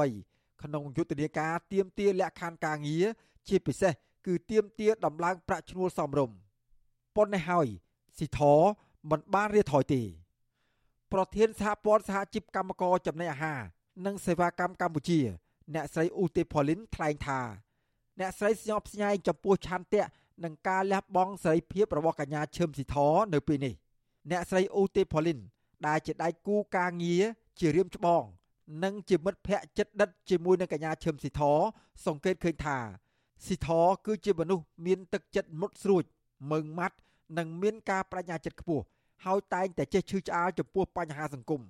[0.00, 3.04] 2013ក្នុងយុទ្ធនាការទាមទារលក្ខខណ្ឌការងារ
[3.48, 3.92] ជាពិសេស
[4.26, 6.36] គឺទាមទារដំឡើងប្រាក់ឈ្នួលសមរម្យ
[7.16, 7.66] ប៉ុន្តែហើយ
[8.18, 8.40] ស៊ីធ
[9.10, 10.02] មិនបានរៀបថយទេ
[11.12, 13.60] ប្រធានសហព័ន្ធសហជីពកម្មករចំណីអាហារ
[14.06, 15.20] និងសេវាកម្មកម្ពុជា
[15.74, 17.40] អ្នកស្រីឧទេផលីនថ្លែងថា
[18.20, 20.04] អ្នកស្រីស្ញប់ស្ញែងចំពោះឆន្ទៈ
[20.44, 22.96] និងការលះបង់សេរីភាពរបស់កញ្ញាឈឹមស៊ីធ
[23.34, 23.74] នៅពេលនេះ
[24.30, 25.38] អ្នកស្រីឧទេផលីន
[25.86, 27.22] ដែលជាដៃគូការងារ
[27.58, 28.22] ជារៀមច្បង
[28.84, 31.42] និងជាមិត្តភ័ក្តិចិត្តដិតជាមួយនឹងកញ្ញាឈឹមស៊ីធ
[32.06, 32.78] សង្កេតឃើញថា
[33.46, 33.68] ស៊ីធ
[34.06, 36.04] គឺជាមនុស្សមានទឹកចិត្តមុតស្រួច
[36.50, 36.96] ម៉ឺងម៉ាត់
[37.38, 38.84] និងមានការបញ្ញាចិត្តខ្ពស់
[39.24, 41.62] ហើយតែងតែចេះឈឺឆ្អាលចំពោះបញ្ហាសង្គម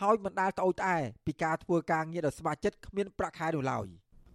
[0.00, 3.86] ហើយមិនដែលត្អូញត្អែពីការធ្វើការងារដ៏ស្ម័គ្រចិត្តគ្មានប្រាក់ខែនោះឡើយ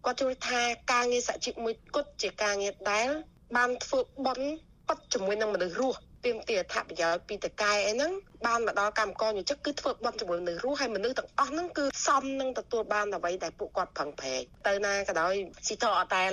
[0.05, 0.61] គាត់ជួយថា
[0.91, 3.07] ការងារសហជីពមួយគត់ជាការងារដែល
[3.55, 4.47] បានធ្វើបន់
[4.88, 8.11] ពិតជាមួយនឹងមនុស្សរស់ ទាមទារអត្ថប្រយោជន៍ពីតកែអីហ្នឹង
[8.45, 15.34] បានមកដល់កម្មករយុជិកគឺធ្វើបន់ជាមួយមនុស្សរស់ហើយមនុស្សទាំងអស់ហ្នឹងគឺសមនឹងទទួលបានអ្វីដែលពួកគាត់ប្រឹងប្រែងទៅណាក៏ដោយ
[15.67, 16.23] ស៊ីតអត់តែ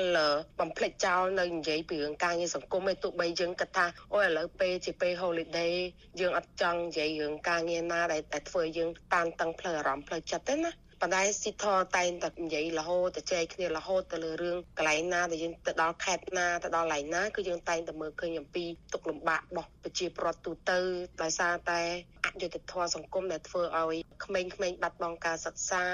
[0.61, 5.75] បំភ្លេចចោលនៅនិយាយពីរឿងការងារសង្គមឯទោះបីយើងគិតថាអូឥឡូវពេលជាពេល holiday
[6.21, 10.73] យើងអត់ចង់និយាយរឿងការងារណាដែលធ្វើយើងតានតឹងផ្លូវអារម្មណ៍ផ្លូវចិត្តទេណា
[11.05, 11.65] ប៉ុន្តែស៊ីធ
[11.97, 20.79] តែងតែនិយាយរហូតទៅចែកគ្នារហូតទៅលើរឿងកន្លែងណាដែលយើងទៅដល់ខេត្តណាទៅដល់កន្លែងណាគឺយើងតែងតែមើលឃើញអំពីទុកលំបាករបស់ប្រជាពលរដ្ឋទូទៅ
[21.23, 21.81] ដោយសារតែ
[22.25, 25.85] អយុត្តិធម៌សង្គមដែលធ្វើឲ្យក្មេងៗបាត់បង់ការសិក្សា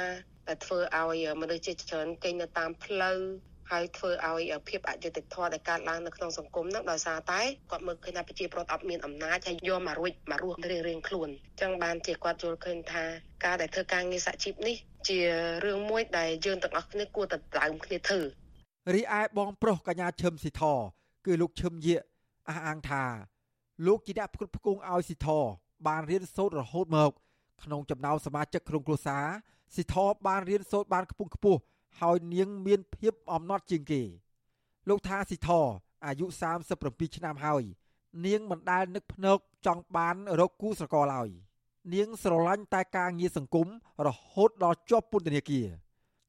[0.48, 3.18] ដែលធ្វើឲ្យមនុស្សជាច្រើនគេងនៅតាមផ្លូវ
[3.70, 7.40] ហើយធ្វើឲ្យភាពអយុត្តិធម៌ដែលកើតឡើងនៅក្នុងសង្គមហ្នឹងដោយសារតែ
[7.70, 13.04] គាត់មើលឃើញថាប្រជាពលរដ្ឋអត់មានអំណាចហើយយកមករួចមករស់រៀងរៀងខ្លួនអញ្ចឹងបានជាគាត់យល់ឃើញថា
[13.44, 14.76] ការដែលធ្វើការងារសហជីពនេះ
[15.08, 15.18] ជា
[15.64, 18.20] រឿងមួយដែលយើងទាំងអស់គ្នាគួរតែដើមគ្នាធ្វើ
[18.94, 20.62] រីឯបងប្រុសកញ្ញាឈឹមស៊ីធ
[21.26, 22.02] គឺលោកឈឹមយាក
[22.48, 23.04] អះអាងថា
[23.86, 25.28] លោកជាអ្នកផ្គត់ផ្គង់ឲ្យស៊ីធ
[25.86, 27.10] បានរៀនសូត្ររហូតមក
[27.62, 29.26] ក្នុងចំណោមសមាជិកក្នុងគ្រួសារ
[29.74, 29.94] ស៊ីធ
[30.26, 31.60] បានរៀនសូត្របានខ្ពង់ខ្ពស់
[32.00, 34.02] ហើយនាងមានភាពអំណត់ជាងគេ
[34.88, 35.50] លោកថាស៊ីធ
[36.06, 36.26] អាយុ
[36.70, 37.62] 37ឆ្នាំហើយ
[38.26, 41.28] នាងមិនដែលនឹកភ្នែកចង់បានរកគូស្រករឡើយ
[41.94, 43.66] នាងស្រឡាញ់តែការងារសង្គម
[44.06, 45.66] រហូតដល់ជាប់ពន្ធនាគារ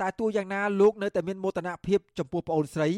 [0.01, 2.89] តែទោះយ៉ាងណាលោកនៅតែមានមោទនភាពចំពោះប្អូនស្រី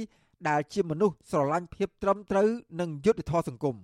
[0.50, 2.48] ដែលជាមនុស្សស្រឡាញ់ភាពត្រឹមត្រូវ
[2.80, 3.76] និងយុត្តិធម៌សង្គម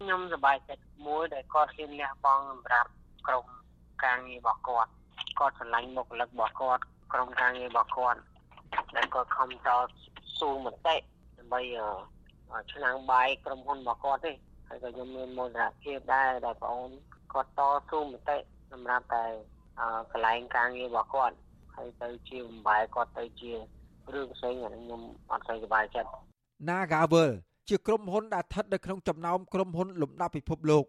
[0.00, 2.90] ខ្ញុំសប្បាយចិត្តមួយដែលគាត់ហ៊ានលះបង់សម្រាប់
[3.26, 3.44] ក្រុម
[4.04, 4.90] ការងាររបស់គាត់
[5.38, 6.82] គាត់ស្រឡាញ់មុខលឹករបស់គាត់
[7.12, 8.20] ក្រុមការងាររបស់គាត់
[8.96, 9.68] ដែលគាត់ខំត
[10.38, 10.96] ស៊ូមតិ
[11.38, 11.60] ដើម្បី
[12.72, 14.32] ឆ្នាំងបាយក្រុមហ៊ុនរបស់គាត់ទេ
[14.68, 16.90] ហើយក៏ខ្ញុំមានមោទនភាពដែរដែលបងអូន
[17.32, 18.36] គាត់តស៊ូមតិ
[18.72, 19.24] សម្រាប់តែ
[20.12, 21.36] កន្លែងការងាររបស់គាត់
[21.76, 23.50] ហើយទៅជាបំបែគាត់ទៅជា
[24.14, 25.00] រឿងផ្សេងអាខ្ញុំ
[25.30, 26.10] អត់សូវសប្បាយចិត្ត
[26.68, 27.30] Nagavel
[27.68, 30.84] ជាក្រុមហ៊ុនដែលស្ថិតនៅក្នុងចំណោមក្រុមហ៊ុនលំដាប់ពិភពលោក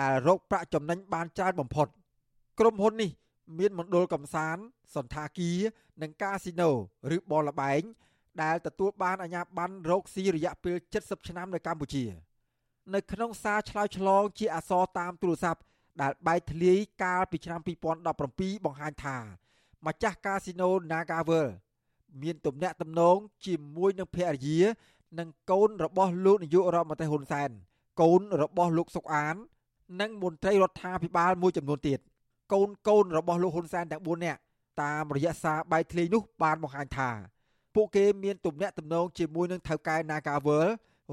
[0.00, 1.86] ដែលរកប្រាក់ចំណេញបានច្រើនបំផុត
[2.58, 3.10] ក្រុមហ៊ុននេះ
[3.58, 4.62] មានមណ្ឌលកំសាន្ត
[4.94, 5.58] សន្តាគារ
[6.02, 6.70] និងកាស៊ីណូ
[7.16, 7.82] ឬបលល្បែង
[8.42, 12.04] ដែលទទួលបានអាជ្ញាប័ណ្ណរកស៊ីរយៈពេល70ឆ្នាំនៅកម្ពុជា
[12.94, 15.60] នៅក្នុងសារឆ្លើយឆ្លងជាអក្សរតាមទូរស័ព្ទ
[16.00, 17.60] ដែលបែកធ្លាយកាលពីឆ្នាំ
[18.12, 19.18] 2017បង្ហាញថា
[19.86, 21.48] ម្ចាស់កាស៊ីណូ Nagavel
[22.22, 24.60] មានទំនាក់ទំនងជាមួយនឹងភរិយា
[25.18, 27.50] និងកូនរបស់លោកនាយករដ្ឋមន្ត្រីហ៊ុនសែន
[28.00, 29.36] កូនរបស់លោកសុកអាន
[30.00, 32.00] និងមន្ត្រីរដ្ឋាភិបាលមួយចំនួនទៀត
[32.52, 34.40] កូនកូនរបស់លោកហ៊ុនសែនទាំង4នាក់
[34.82, 37.10] តាមរយៈសារបែកធ្លាយនោះបានបង្ហាញថា
[37.74, 40.66] ពួកគេមានទំនាក់ទំនងជាមួយនឹងថៅកែ Nagavel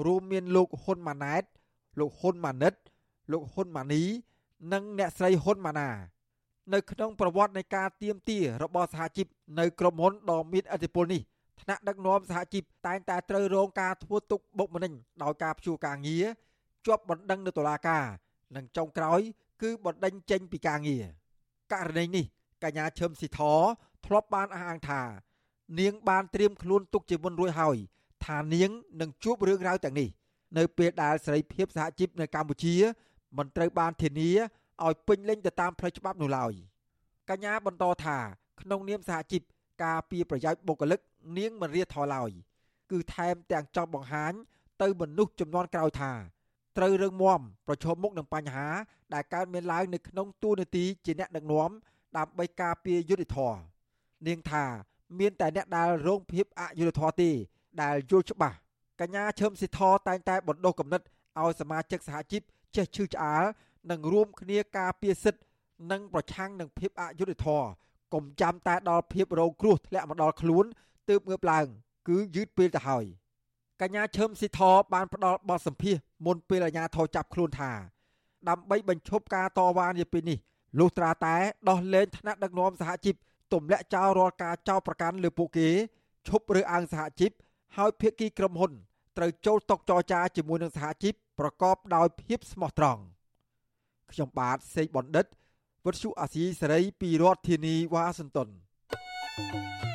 [0.06, 1.44] រួមមានលោកហ៊ុនម៉ាណែត
[2.00, 2.74] លោកហ៊ុនម៉ាណិត
[3.32, 4.04] លោកហ៊ុនម៉ានី
[4.74, 5.90] និងអ្នកស្រីហ៊ុនម៉ាណា
[6.74, 9.28] នៅក្នុងប្រវត្តិនៃការទៀមទារបស់សហជីព
[9.60, 11.22] នៅក្រុមហ៊ុនដ៏មានឥទ្ធិពលនេះ
[11.62, 16.26] ថ្នាក់ដឹកនាំសហជីពតែងតែត្រូវរងការធ្វើទុកបុកម្នេញដោយការព្យួរការងារ
[16.86, 18.04] ជាប់បណ្ដឹងនៅតុលាការ
[18.56, 19.20] និងចុងក្រោយ
[19.62, 21.06] គឺបណ្ដឹងចេញពីការងារ
[21.74, 22.26] ករណីនេះ
[22.64, 23.40] កញ្ញាឈឹមស៊ីធ
[24.06, 25.02] ធ្លាប់បានអះអាងថា
[25.80, 27.78] នាងបានត្រៀមខ្លួនទុកជាមុនរួចហើយ
[28.26, 28.70] ថានាង
[29.02, 30.10] នឹងជួបរឿងរ៉ាវទាំងនេះ
[30.58, 32.76] នៅពេលដែលសេរីភាពសហជីពនៅកម្ពុជា
[33.38, 34.32] មិនត្រូវបានធានា
[34.86, 36.54] ឲ្យពេញលេញទៅតាមផ្លូវច្បាប់នោះឡើយ
[37.30, 38.18] កញ្ញាបន្តថា
[38.62, 39.42] ក្នុងនាមសហជីព
[39.84, 41.00] ការពីប្រយោជន៍បុគ្គលិក
[41.38, 42.30] នាងមិនរៀថយឡើយ
[42.92, 44.34] គឺថែមទាំងចង់បង្ហាញ
[44.82, 46.12] ទៅមនុស្សចំនួនក្រោយថា
[46.78, 48.68] ត្រូវរឹងមាំប្រឈមមុខនឹងបញ្ហា
[49.14, 51.70] ដែលកើតមានឡើងនៅក្នុងទូនាទីជាអ្នកដឹកនាំ
[52.18, 53.60] ដើម្បីការពារយុត្តិធម៌
[54.28, 54.66] នាងថា
[55.20, 57.30] មានតែអ្នកដែលរងភាពអយុត្តិធម៌ទេ
[57.82, 58.58] ដែលយល់ច្បាស់
[59.02, 61.02] កញ្ញាឈឹមស៊ីធតែងតែបណ្ដុះគំនិត
[61.40, 62.42] ឲ្យសមាជិកសហជីព
[62.76, 63.44] ចេះឈឺឆ្អាល
[63.92, 65.42] និងរួមគ្នាការពារសិទ្ធិ
[65.92, 67.68] និងប្រឆាំងនឹងភាពអយុត្តិធម៌
[68.14, 70.66] កុំចាំតែដល់ភាពរងគ្រោះធ្លាក់មកដល់ខ្លួន
[71.10, 71.66] ទើបងើបឡើង
[72.08, 73.06] គឺយឺតពេលទៅហើយ
[73.82, 74.60] កញ្ញាឈឹមស៊ីធ
[74.94, 77.72] បានផ្ដល់បទសម្ភាសមុនពេលអាជ្ញាធរចាប់ខ្លួនថា
[78.50, 80.38] ដើម្បីបញ្ឈប់ការតវ៉ានាពេលនេះ
[80.80, 81.36] លុះត្រាតែ
[81.70, 83.16] ដោះលែងថ្នាក់ដឹកនាំសហជីព
[83.54, 85.68] ទម្លាក់ចោលរាល់ការចោទប្រកាន់លើពួកគេ
[86.28, 87.32] ឈប់រើសអើងសហជីព
[87.78, 88.72] ហើយភាគីក្រុមហ៊ុន
[89.18, 93.02] ត្រូវចូលតុចរចាជាមួយនឹងសហជីពប្រកបដោយភាពស្មោះត្រង់
[94.12, 95.26] ខ្ញុំបាទសេកបណ្ឌិត
[95.86, 98.50] វុទ្ធុអាស៊ីសេរីពីរដ្ឋធានីវ៉ាស៊ីនតោន
[99.38, 99.87] thank you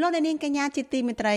[0.00, 1.36] លោកអ្នកនាងកញ្ញាជាទីមេត្រី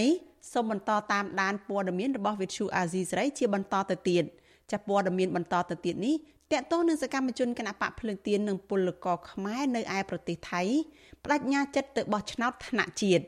[0.54, 4.24] សូមបន្តតាមដានព័ត៌មានរបស់វិទ្យុអាស៊ីសេរីជាបន្តទៅទៀត
[4.72, 6.16] ចាព័ត៌មានបន្តទៅទៀតនេះ
[6.52, 10.62] តកតោះនឹងសកម្មជនគណបកភ្លើងទៀននិងពលករខ្មែរនៅឯប្រទេសថៃ
[11.24, 13.24] បដិញ្ញាចិត្តទៅបោះឆ្នោតថ្នាក់ជាតិ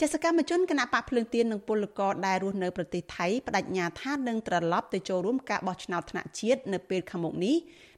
[0.00, 7.56] ចាសកម្មជនគណបកភ្លើងទៀននិងពលករដែលរស់នៅប្រទេសថៃបដិញ្ញាថានឹងត្រឡប់ទៅចូលរួមការបោះឆ្នោតថ្នាក់ជាតិនៅពេលខាងមុខនេះ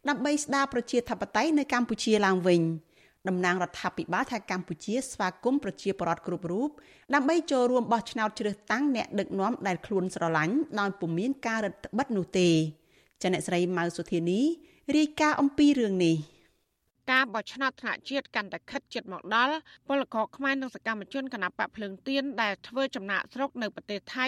[0.09, 2.62] ដើម្បីស្ដារប្រជាធិបតេយ្យនៅកម្ពុជាឡើងវិញ។
[3.29, 6.68] តំណាងរដ្ឋាភិបាលថាកម្ពុជាស្វាគមន៍ប្រជាពលរដ្ឋគ្រប់រូប
[7.14, 12.49] ដើម្បីចូលរួមបោះឆ្នោតជ្រើសតាំងអ្នកដឹកនាំដែលខ្លួនស្រឡាញ់ដោយពុំមានការរឹតបន្តឹងនោះទេ
[13.22, 14.41] ចនៈស្រីម៉ៅសុធានី
[14.97, 16.16] រាយការណ៍អំពីរឿងនេះ។
[17.11, 19.57] ការបោះឆ្នោតថ្នាក់ជាតិកាន់តែខិតជិតមកដល់
[19.89, 24.27] ពលករខ្មែរនិងសកម្មជនគណបកភ្លើងទៀនដែលធ្វើចំណាក់ស្រុកនៅប្រទេសថៃ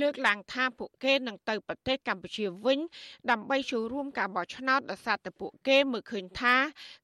[0.00, 2.78] លើកឡើងថាពួកគេនឹងទៅប្រទេសកម្ពុជាវិញ
[3.30, 6.54] ដើម្បីចូលរួមការបោះឆ្នោតដោយសារតែពួកគេមើលឃើញថា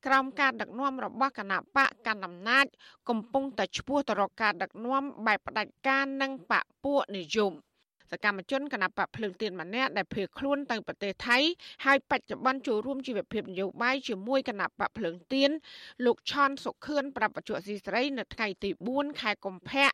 [0.07, 2.67] ក្រោមការដឹកនាំរបស់គណបកកណ្ដាលអំណាច
[3.09, 7.55] កំពុងតែឈ្មោះទៅរកការដឹកនាំបែបផ្ដាច់ការនិងបកពួកនិយម
[8.15, 11.39] សកម្មជនគណបកភ្លើងទៀនម្នាក់ដែលភៀសខ្លួនទៅប្រទេសថៃ
[11.85, 15.51] ហើយបច្ចុប្បន្នចូលរួមជីវភាពនយោបាយជាមួយគណបកភ្លើងទៀន
[16.05, 19.91] លោកឆនសុខឿនប្រាប់បច្ចុប្បន្នស៊ីស្រីនៅថ្ងៃទី4ខែកុម្ភៈ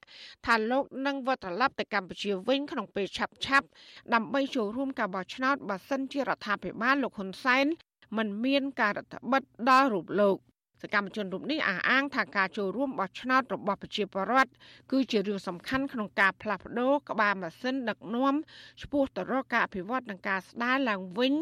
[0.47, 3.67] ថាលោកនឹងវិលត្រឡប់ទៅកម្ពុជាវិញក្នុងពេលឆាប់ឆាប់
[4.15, 7.67] ដើម្បីចូលរួមការបោះឆ្នោតបើសិនជារដ្ឋាភិបាលលោកហ៊ុនសែន
[8.17, 10.39] មិនមានការរដ្ឋបិទដល់រូបលោក
[10.83, 14.51] សកម្មជនរូបនេះអះអាងថាការចូលរួមបោះឆ្នោតរបស់ប្រជាពលរដ្ឋ
[14.93, 18.35] គឺជារឿងសំខាន់ក្នុងការផ្លាស់ប្ដូរក្បាលម៉ាស៊ីនដឹកនាំ
[18.83, 21.33] ឆ្ពោះទៅរកការអភិវឌ្ឍនិងការស្ដារឡើងវិញ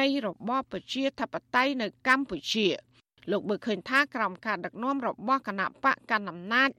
[0.00, 2.68] នៃរបបប្រជាធិបតេយ្យនៅកម្ពុជា
[3.30, 6.70] លោកបើឃើញថាក្រមការដឹកនាំរបស់គណៈបកកណ្ដាលអំណាច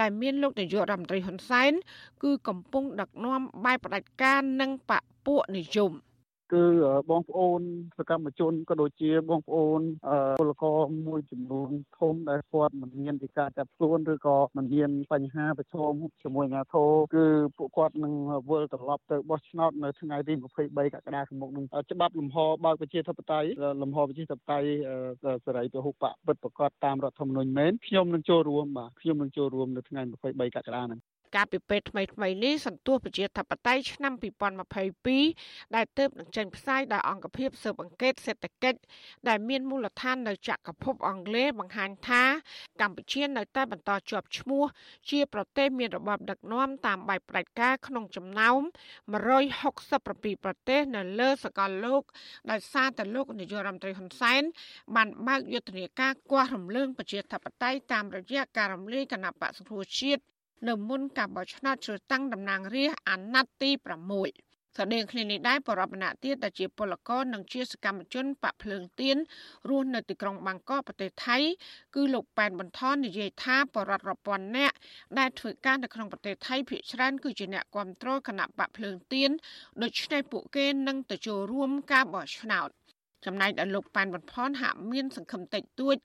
[0.00, 1.72] ដែលមានលោកនាយករដ្ឋមន្ត្រីហ៊ុនសែន
[2.22, 5.92] គឺកំពុងដឹកនាំបែបផ្ដាច់ការនិងបកពួកនិយម
[6.52, 6.64] គឺ
[7.10, 7.60] បងប្អូន
[7.98, 9.80] សកម្មជនក៏ដូចជាបងប្អូន
[10.40, 10.78] ពលករ
[11.08, 15.92] មួយចំនួនធំដែលគាត់មិនមានពីការចាប់ខ្លួនឬក៏មិនមានបញ្ហាប្រឈម
[16.22, 17.24] ជាមួយអាជ្ញាធរគឺ
[17.56, 18.14] ពួកគាត់នឹង
[18.50, 20.32] វិលត្រឡប់ទៅបោះឆ្នោតនៅថ្ងៃទី
[20.64, 23.48] 23កក្កដាខាងមុខនឹងច្បាប់លំហបើកប្រជាធិបតេយ្យ
[23.82, 24.68] លំហប្រជាធិបតេយ្យ
[25.44, 31.00] សេរីពហុបកពិតប្រកបតាមរដ្ឋធម្មនុញ្ញមែនខ្ញុំនឹងចូលរួមបាទខ្ញុំនឹងចូលរួមនៅថ្ងៃ23កក្កដាហ្នឹង
[31.34, 34.12] ការពិពេទ្យថ្មីថ្មីនេះសន្ទុះប្រជាធិបតេយ្យឆ្នាំ
[35.14, 38.78] 2022ដែលទើបនឹងចេញផ្សាយដោយអង្គភាពស៊ើបអង្កេតសេដ្ឋកិច្ច
[39.28, 42.24] ដែលមានមូលដ្ឋាននៅចក្រភពអង់គ្លេសបង្ហាញថា
[42.80, 44.64] កម្ពុជានៅតែបន្តជាប់ឈ្មោះ
[45.10, 48.60] ជាប្រទេសមានរបបដឹកនាំតាមបែបផ្ដាច់ការក្នុងចំណោម
[49.36, 52.02] 167ប្រទេសនៅលើសកលលោក
[52.50, 54.42] ដោយសារតែលោកនាយករដ្ឋមន្ត្រីហ៊ុនសែន
[54.96, 60.22] បានបើកយុទ្ធនាការគាស់រំលើងប្រជាធិបតេយ្យតាមរយៈការរំលាយគណៈបក្សសង្គ្រោះជាតិ
[60.68, 69.16] នៅមុនការបោះឆ្នោតជ្រើសតាំងតំណាងរាស្ត្រអាណត្តិទី6ស្តីងគ្នានេះដែរបរិបម្នាក់ទៀតដែលជាពលករនិងជាសកម្មជនបកភ្លើងទៀន
[69.68, 71.38] រស់នៅទីក្រុងបាងកកប្រទេសថៃ
[71.94, 74.72] គឺលោកប៉ែនបន្ថននិយាយថាបរិវត្តរពាន់អ្នក
[75.18, 79.30] ដែលធ្វើការនៅក្នុងប្រទេសថៃភាគច្រើនគឺជាអ្នកគ្រប់គ្រងគណៈបកភ្លើងទៀន
[79.82, 82.70] ដូច្នេះពួកគេនឹងទៅចូលរួមការបោះឆ្នោត។
[83.24, 85.96] ចំណែកដល់លោកប៉ែនបំផនហាក់មានសង្ឃឹមតិចតួច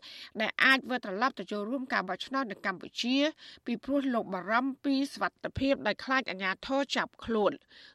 [0.41, 3.17] ដែលអាចវិលត្រឡប់ទៅចូលរួមការបោះឆ្នោតនៅកម្ពុជា
[3.65, 7.51] ពីព្រោះលោកបារម្ភពីសវត្ថិភាពដែលខ្លាចអាជ្ញាធរចាប់ខ្លួន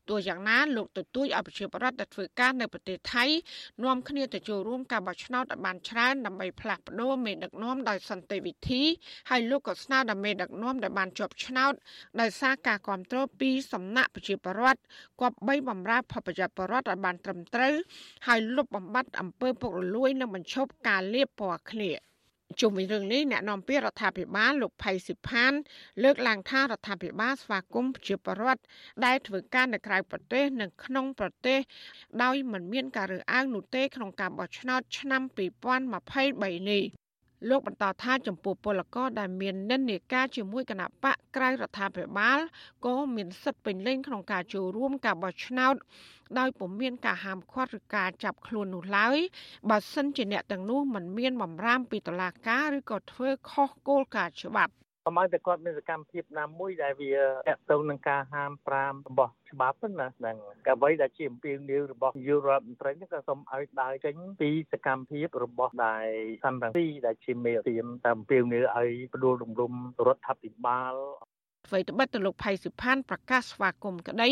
[0.09, 3.25] ទោះយ៉ាងណាលោកទទូចឲ្យប្រជាពលរដ្ឋដែលធ្វើការនៅប្រទេសថៃ
[3.85, 8.83] នាំគ្នាទៅចូលរួមការបោះឆ្នោតឲ្យបានច្រើនដើម្បីផ្លាស់ប្ដូរមេដឹកនាំដោយសន្តិវិធី
[9.31, 11.73] ហើយលោកក៏ស្នើដល់មេដឹកនាំដែលបានជាប់ឆ្នោត
[12.21, 14.81] ដោយសារការគ្រប់គ្រងពីសំណាក់ប្រជាពលរដ្ឋ
[15.21, 17.75] គប្បីបំរើផលប្រយោជន៍ពលរដ្ឋឲ្យបានត្រឹមត្រូវ
[18.27, 21.93] ហើយលុបបំបាត់អំពើពុករលួយនិងបញ្ឈប់ការលាបពណ៌ឃ្លា
[22.61, 25.53] ជុំវិញរឿងនេះអ្នកនាំពាក្យរដ្ឋាភិបាលលោកផៃសិផាន
[26.03, 28.62] លើកឡើងថារដ្ឋាភិបាលស្វាគមន៍ប្រជាពលរដ្ឋ
[29.05, 31.59] ដែលធ្វើការនៅក្រៅប្រទេសនិងក្នុងប្រទេស
[32.23, 36.85] ដោយមិនមានការរើសអើងនោះទេក្នុងការបោះឆ្នោតឆ្នាំ2023នេះ
[37.49, 42.39] លោកបន្តថាចំពោះពលករដែលមាននិន្នាការជាមួយគណៈបកក្រៅរដ្ឋាភិបាល
[42.87, 45.75] ក៏មានសិទ្ធិពេញលេញក្នុងការចូលរួមការបោះឆ្នោត
[46.39, 49.18] ដោយពុំមានការហាមឃាត់ឬការចាប់ខ្លួននោះឡើយ
[49.70, 54.72] បើសិនជាអ្នកទាំងនោះមិនមានបំរាមពីតុលាការឬក៏ធ្វើខុសគោលការណ៍ច្បាប់
[55.07, 57.12] កុំឲ្យតែគាត់មានសកម្មភាពណាមួយដែលវា
[57.49, 66.07] តកតងនឹងការហាមប្រាមរបស់ច្បាប់ណាហ្នឹងក៏អ្វីដែលជាអំពាវនាវរបស់យុរដ្ឋមន្ត្រីនេះក៏សូមឲ្យដើរចេញពីសកម្មភាពរបស់ដែល
[66.45, 69.72] សំរងស៊ីដែលជាមេរៀមតាមអំពាវនាវឲ្យផ្ដួលរំលំ
[70.07, 70.95] រដ្ឋាភិបាល
[71.67, 74.31] អ្វីត្បិតទៅលោកផៃសិផានប្រកាសស្វាគមន៍ក្តី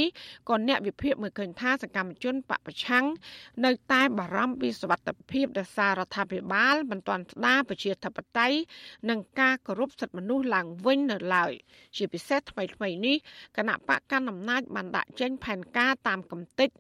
[0.48, 3.04] ក៏អ្នកវិភាគមើលឃើញថាសកម្មជនបពប្រឆាំង
[3.64, 8.56] នៅតែបារម្ភពីសវត្ថិភាពដែលសាររដ្ឋាភិបាលមិនទាន់ស្ដារប្រជាធិបតេយ្យ
[9.10, 11.52] និងការគោរពសិទ្ធិមនុស្សឡើងវិញនៅឡើយ
[11.96, 13.16] ជាពិសេសថ្មីថ្មីនេះ
[13.56, 16.70] គណៈបកកណ្ដាលអំណាចបានដាក់ចេញផែនការតាមកំតិច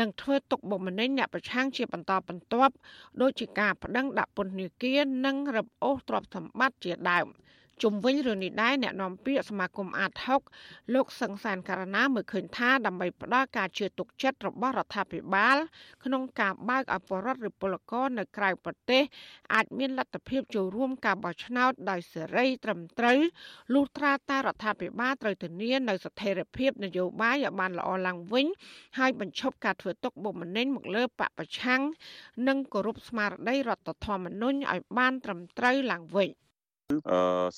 [0.00, 2.74] និងធ្វើទុកបុកម្នេញអ្នកប្រឆាំងជាបន្តបន្ទាប់
[3.20, 7.28] ដូចជាការប្តឹងដាក់ពន្ធនាគារនិងរឹបអូសទ្រព្យសម្បត្តិជាដើម។
[7.82, 10.12] ជុំវិញរឿងនេះដែរអ្នកនាំពាក្យសមាគមអាត
[10.52, 15.56] 6លោកសង្សានករណាមើលឃើញថាដើម្បីផ្ដល់ការជឿទុកចិត្តរបស់រដ្ឋាភិបាល
[16.04, 19.02] ក្នុងការបើកឲ្យបរដ្ឋឬពលករនៅក្រៅប្រទេស
[19.54, 23.18] អាចមានលទ្ធភាពចូលរួមការបោះឆ្នោតដោយសេរីត្រឹមត្រូវ
[23.74, 28.46] លុះត្រាតែរដ្ឋាភិបាលត្រូវធានានៅស្ថិរភាពនយោបាយឲ្យបានល្អឡើងវិញ
[28.98, 31.82] ហើយបញ្ឈប់ការធ្វើទុកបុកម្នេញមកលើបពប្រឆាំង
[32.48, 36.30] និងគោរពស្មារតីរដ្ឋធម្មនុញ្ញឲ្យបានត្រឹមត្រូវឡើងវិញ។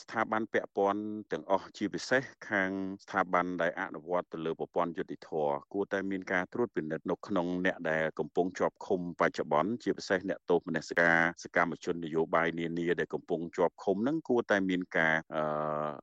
[0.00, 1.02] ស្ថាប័នពាក់ព័ន្ធ
[1.32, 2.70] ទាំងអស់ជាពិសេសខាង
[3.04, 5.30] ស្ថាប័នដែលអនុវត្តទៅលើប្រព័ន្ធយុតិធធ
[5.72, 15.44] គួរតែមានការត្រួតពិនិត្យនៅក្នុងអ្នកដែលកំពុងជាប់ឃុំបច្ចុប្បន្នជាពិសេសអ្នកទោសមនសិការសកម្មជននយោបាយនានាដែលកំពុងជាប់ឃុំហ្នឹងគួរតែមានការអឺ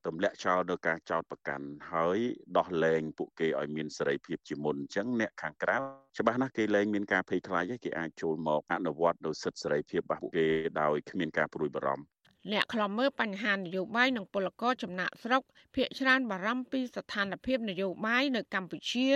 [0.08, 2.18] ទម្លាក់ចោលនៅការចោតប្រកាន់ហើយ
[2.58, 5.78] ដោះលែងពួកគេឲ្យមានសេរីភាពជាមុនអញ្ចឹងអ្នកខាងក្រៅ
[6.18, 10.48] ច្បាស់ណាស់គេលែងមានការភ័យខ្លាចគេអាចចូលមកអនុវត្តនៅសិទ្ធិសេរីភាពរបស់ពួកគេ
[10.82, 12.19] ដោយគ្មានការព្រួយបារម្ភ
[12.52, 15.42] អ្នកខ្លំមើលបញ្ហានយោបាយនិងពលករចំណាក់ស្រុក
[15.76, 19.08] ភាគច្រើនបារម្ភពីស្ថានភាពនយោបាយនៅកម្ពុជា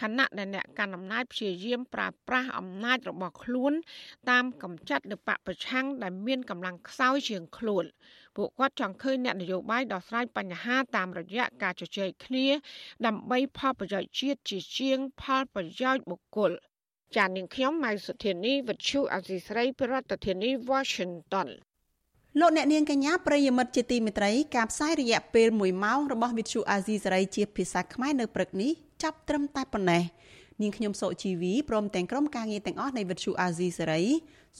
[0.00, 3.72] ខណៈដែលអ្នកកាន់អំណាចព្យាយាមប្រើប្រាស់អំណាចរបស់ខ្លួន
[4.30, 7.84] តាមកម្ចាត់នៅបពប្រឆាំងដែលមានកម្លាំងខ្សោយជាងខ្លួន
[8.36, 12.46] ពួកគាត់ចង់ឃើញអ្នកនយោបាយដោះស្រាយបញ្ហាតាមរយៈការជជែកគ្នា
[13.06, 16.52] ដើម្បីផលប្រយោជន៍ជាតិជាជាងផលប្រយោជន៍បុគ្គល
[17.16, 21.50] ចាននាងខ្ញុំម៉ៃសុធានីវិទ្យុអសីស្រីប្រធានាធិបតី Washington
[22.38, 28.72] លោកអ្នកនាងកញ្ញាប្រិយមិត្តជាទីមេត្រីការផ្សាយរយៈពេល1ម៉ោងរបស់វិទ្យុអាស៊ីសេរីជាភាសាខ្មែរនៅព្រឹកនេះ
[29.02, 30.02] ចាប់ត្រឹមតែប៉ុណ្ណេះ
[30.62, 34.02] នាងខ្ញុំសុជីវីព្រមទាំងក្រុមការងារទាំងអស់នៃវិទ្យុអាស៊ីសេរី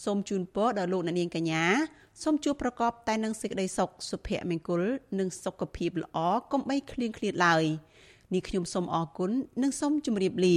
[0.05, 1.65] សូមជូនពរដល់លោកអ្នកនាងកញ្ញា
[2.23, 4.83] សូមជួបប្រកបតែនឹងសេចក្តីសុខសុភមង្គល
[5.19, 6.19] និងសុខភាពល្អ
[6.53, 7.65] កុំបីឃ្លៀងឃ្លាតឡើយ
[8.33, 9.31] នាងខ្ញុំសូមអរគុណ
[9.63, 10.49] និងសូមជម្រាបល